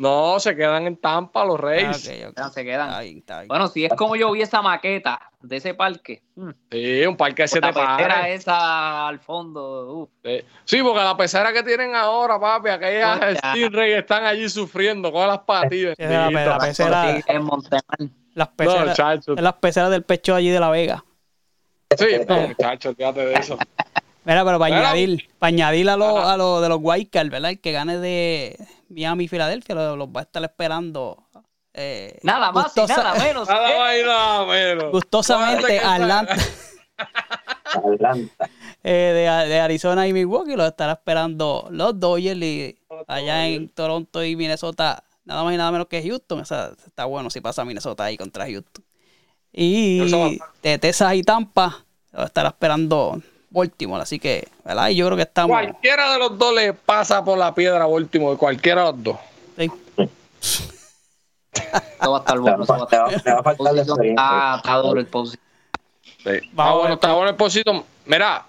[0.00, 2.02] No, se quedan en Tampa los Ah, Reyes.
[2.36, 2.88] Ya se quedan.
[2.88, 3.48] Está bien, está bien.
[3.48, 7.42] Bueno, si es como yo vi esa maqueta de ese parque, mm, Sí, un parque
[7.44, 8.40] de con la siete pecera pares.
[8.40, 10.10] esa al fondo, uf,
[10.64, 10.82] Sí.
[10.82, 13.38] Porque la pecera que tienen ahora, papi, aquellas.
[13.38, 15.94] Stingray están allí sufriendo con las patillas.
[15.98, 18.10] Sí, la, la pecera, en Monterrey.
[18.34, 19.40] las No, peceras, muchachos.
[19.40, 21.04] las peceras del pecho allí de La Vega.
[21.98, 23.58] Sí, no, muchachos, fíjate de eso.
[24.24, 26.34] Mira, pero para añadir, para añadir a lo, Ajá.
[26.34, 27.50] a lo de los Wildcard, ¿verdad?
[27.52, 28.56] El que gane de
[28.88, 31.24] Miami y Filadelfia los, los va a estar esperando.
[31.72, 33.48] eh, Nada más y nada menos.
[33.48, 34.92] Nada más y nada menos.
[34.92, 36.36] Gustosamente Atlanta,
[37.72, 38.50] Atlanta.
[38.84, 38.90] eh,
[39.42, 44.36] de, de Arizona y Milwaukee los estará esperando los Dodgers y allá en Toronto y
[44.36, 46.40] Minnesota, nada más y nada menos que Houston.
[46.40, 48.84] Esa, está bueno si pasa Minnesota ahí contra Houston.
[49.52, 50.00] Y
[50.62, 53.20] de Texas y Tampa los estará esperando
[53.50, 54.02] Baltimore.
[54.02, 54.88] Así que, ¿verdad?
[54.88, 55.54] Y yo creo que estamos.
[55.56, 59.16] Cualquiera de los dos le pasa por la piedra a Baltimore, cualquiera de los dos.
[59.56, 59.70] sí.
[61.52, 62.64] Esto va a estar bueno.
[62.64, 64.54] va, a te va- estar- te va a faltar la Está, experiencia.
[64.56, 65.06] está duro el.
[65.06, 66.48] Sí.
[66.52, 67.84] Vamos Ah, bueno, está bueno el posito.
[68.06, 68.44] Mira,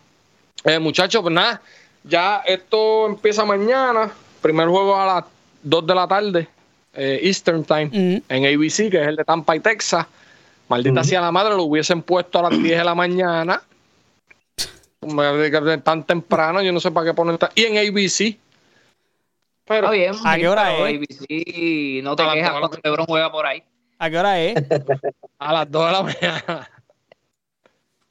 [0.64, 1.62] eh, muchachos, pues nada,
[2.04, 4.12] ya esto empieza mañana.
[4.42, 5.24] Primer juego a las
[5.64, 6.48] 2 de la tarde,
[6.94, 8.24] eh, Eastern Time, Ujú.
[8.30, 10.06] en ABC, que es el de Tampa y Texas.
[10.70, 13.62] Maldita sea la madre, lo hubiesen puesto a las 10 de la mañana.
[15.84, 17.38] Tan temprano, yo no sé para qué ponen.
[17.56, 18.38] Y en ABC.
[19.66, 20.14] Pero, Está bien.
[20.24, 20.96] ¿A qué hora es?
[20.96, 23.64] ABC, no te A las quejas dos, cuando LeBron juega por ahí.
[23.98, 24.56] ¿A qué hora es?
[25.40, 26.72] A las 2 de la mañana.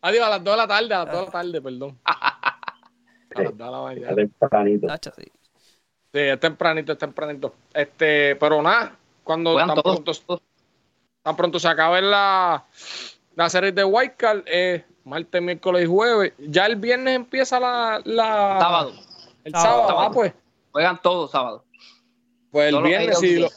[0.02, 1.98] Adiós, a las 2 de la tarde, a las 2 de la tarde, perdón.
[2.04, 4.14] A las 2 de la mañana.
[4.16, 4.88] Tempranito.
[5.16, 5.32] Sí.
[6.12, 7.54] Es tempranito, es tempranito.
[7.72, 10.00] Este, pero nada, cuando tan todos.
[10.20, 10.42] pronto,
[11.22, 12.64] tan pronto se acabe la,
[13.36, 16.32] la serie de Wildcard, eh, martes, miércoles y jueves.
[16.38, 18.92] Ya el viernes empieza la, la Sábado.
[19.44, 19.88] El Sábado.
[19.88, 20.32] sábado, ah, pues.
[20.72, 21.64] Juegan todos sábado.
[22.50, 23.48] Pues el Todos viernes, sí, lo-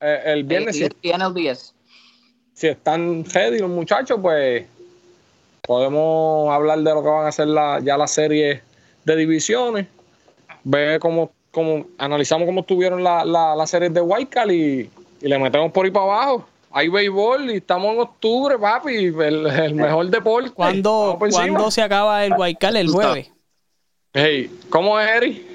[0.00, 0.88] eh, el viernes sí,
[2.54, 4.66] si están ready los muchachos, pues
[5.62, 8.60] podemos hablar de lo que van a hacer la, ya las series
[9.04, 9.86] de divisiones.
[10.64, 14.90] Ver cómo, cómo analizamos cómo estuvieron las la, la series de Wildcard y,
[15.22, 16.46] y le metemos por ahí para abajo.
[16.72, 20.50] Hay béisbol y estamos en octubre, papi, el, el mejor deporte.
[20.50, 21.16] ¿Cuándo.
[21.18, 22.76] ¿cuándo se acaba el Guaycal?
[22.76, 23.30] El jueves.
[24.12, 25.46] Hey, ¿Cómo es, Eri?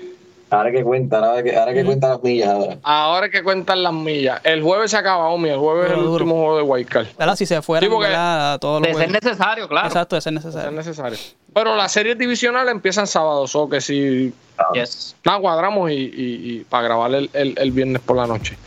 [0.49, 2.77] Ahora que cuenta, ahora que, ahora que cuenta las millas ahora.
[2.83, 4.39] Ahora que cuentan las millas.
[4.43, 5.49] El jueves se acaba, Omi.
[5.49, 6.11] El jueves es el duro.
[6.13, 7.07] último juego de Wildcard.
[7.17, 7.35] ¿Verdad?
[7.35, 7.95] Si se fueran, Sí.
[8.13, 9.87] A todos los De ser necesario, claro.
[9.87, 10.71] Exacto, de ser Es necesario.
[10.71, 11.17] necesario.
[11.53, 14.33] Pero las series divisionales empiezan sábado, o que si
[14.73, 15.15] Yes.
[15.25, 16.11] nada, cuadramos y, y-
[16.59, 18.57] y para grabar el, el- el viernes por la noche.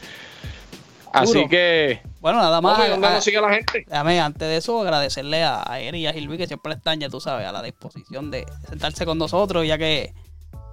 [1.13, 1.49] Así Duro.
[1.49, 2.79] que, Bueno, nada más.
[2.89, 3.85] ¿dónde nos sigue la gente?
[3.87, 7.09] Déjame, antes de eso, agradecerle a, a Eri y a Gilby que siempre están, ya
[7.09, 10.15] tú sabes, a la disposición de sentarse con nosotros, ya que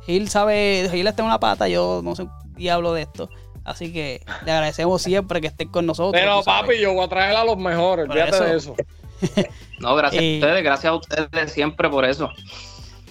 [0.05, 3.29] Gil sabe, Gil está en una pata, yo no sé un diablo de esto.
[3.63, 6.13] Así que le agradecemos siempre que estén con nosotros.
[6.21, 8.75] Pero papi, yo voy a traer a los mejores, fíjate de eso.
[9.79, 12.29] No, gracias Y- a ustedes, gracias a ustedes siempre por eso.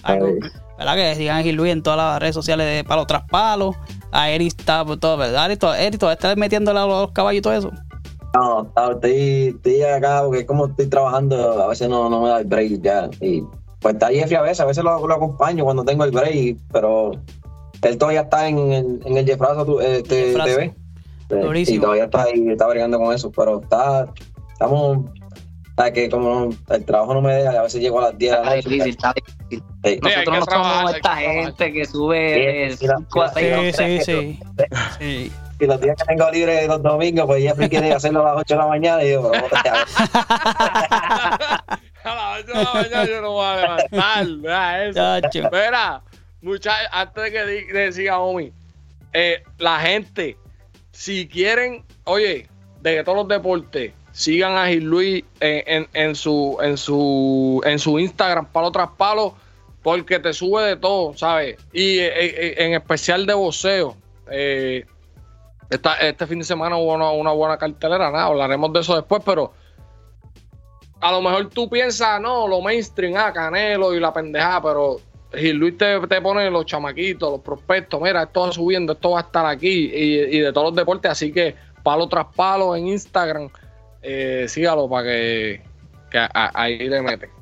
[0.03, 0.27] Algo.
[0.77, 0.95] ¿Verdad?
[0.95, 3.75] Que sigan a Gil Luis en todas las redes sociales de Palo Tras Palo.
[4.11, 5.45] A Eri está por todo, ¿verdad?
[5.45, 5.57] Eri
[5.97, 7.71] todavía está metiéndole a los caballos y todo eso.
[8.35, 12.45] No, estoy, estoy acá porque como estoy trabajando, a veces no, no me da el
[12.45, 13.09] break ya.
[13.21, 13.41] Y
[13.79, 17.11] pues está Jeffrey a veces, a veces lo, lo acompaño cuando tengo el break, pero
[17.81, 20.33] él todavía está en, el- en el Jeffrazo tu- este.
[20.33, 20.73] TV.
[21.29, 21.77] Sí, Durísimo.
[21.77, 24.07] Y todavía está ahí, está bregando con eso, pero está,
[24.51, 24.99] estamos,
[25.93, 28.43] que como el trabajo no me deja, a veces llego a las 10 de la
[28.55, 29.63] Está difícil, está difícil.
[29.83, 29.99] Sí.
[30.01, 33.39] Nosotros no trabajar, somos esta gente que sube de Sí, sí, 5 a sí,
[33.73, 34.39] 6 Sí, sí,
[34.99, 35.31] sí.
[35.59, 38.53] Y los días que tengo libre los domingos, pues Jeffrey quiere hacerlo a las 8
[38.55, 39.33] de la mañana y "Vamos,
[39.63, 39.73] ya".
[42.03, 45.15] a las 8 de la mañana yo no voy a levantar, vea eso.
[45.39, 46.01] Espera,
[46.41, 48.51] muchachos, antes de que di- de siga Omi,
[49.13, 50.37] eh, la gente,
[50.91, 52.47] si quieren, oye,
[52.81, 57.79] de todos los deportes, sigan a Gil Luis en, en- en su, en su, en
[57.79, 59.35] su Instagram, palo tras palo,
[59.81, 61.57] porque te sube de todo, ¿sabes?
[61.71, 63.95] Y eh, eh, en especial de boxeo.
[64.31, 64.85] Eh,
[65.69, 69.53] esta- este fin de semana hubo una, buena cartelera, nada, hablaremos de eso después, pero
[71.01, 74.97] a lo mejor tú piensas, no, lo mainstream, ah, Canelo y la pendejada, pero
[75.33, 79.19] Gil Luis te, te pone los chamaquitos, los prospectos, mira, esto va subiendo, esto va
[79.19, 82.87] a estar aquí y, y de todos los deportes, así que palo tras palo en
[82.87, 83.49] Instagram,
[84.01, 85.61] eh, sígalo para que,
[86.09, 87.34] que ahí le mete.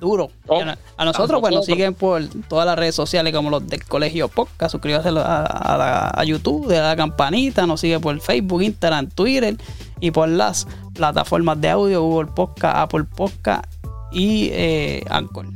[0.00, 0.30] Duro.
[0.48, 3.84] Oh, a, a nosotros, pues nos siguen por todas las redes sociales como los del
[3.84, 4.72] Colegio Podcast.
[4.72, 5.12] Suscríbase a,
[5.44, 7.66] a la- a YouTube, de la campanita.
[7.66, 9.56] Nos sigue por Facebook, Instagram, Twitter
[10.00, 13.64] y por las plataformas de audio, Google Podcast, Apple Podcast
[14.12, 15.46] y eh, Anchor.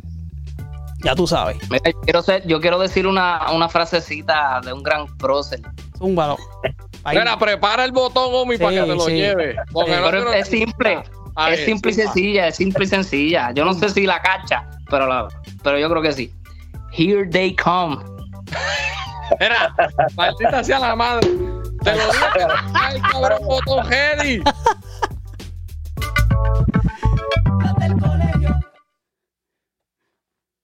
[1.03, 1.59] Ya tú sabes.
[1.71, 5.61] Mira, yo quiero, ser- yo quiero decir una, una frasecita de un gran prócer.
[5.99, 6.37] Zúmbalo.
[7.07, 9.13] Mira, prepara el botón, Omi, para que te lo sí.
[9.13, 9.53] lleve.
[9.53, 9.59] Sí.
[9.85, 10.49] Pero es, lo- es
[11.37, 13.53] Ahí, es simple y sencilla, es simple y sencilla.
[13.53, 15.29] Yo no sé si la cacha, pero, la,
[15.63, 16.33] pero yo creo que sí.
[16.93, 17.99] Here they come.
[19.41, 19.75] Mira,
[20.17, 21.29] maldita sea la madre.
[21.83, 24.43] Te lo no el cabrón ready.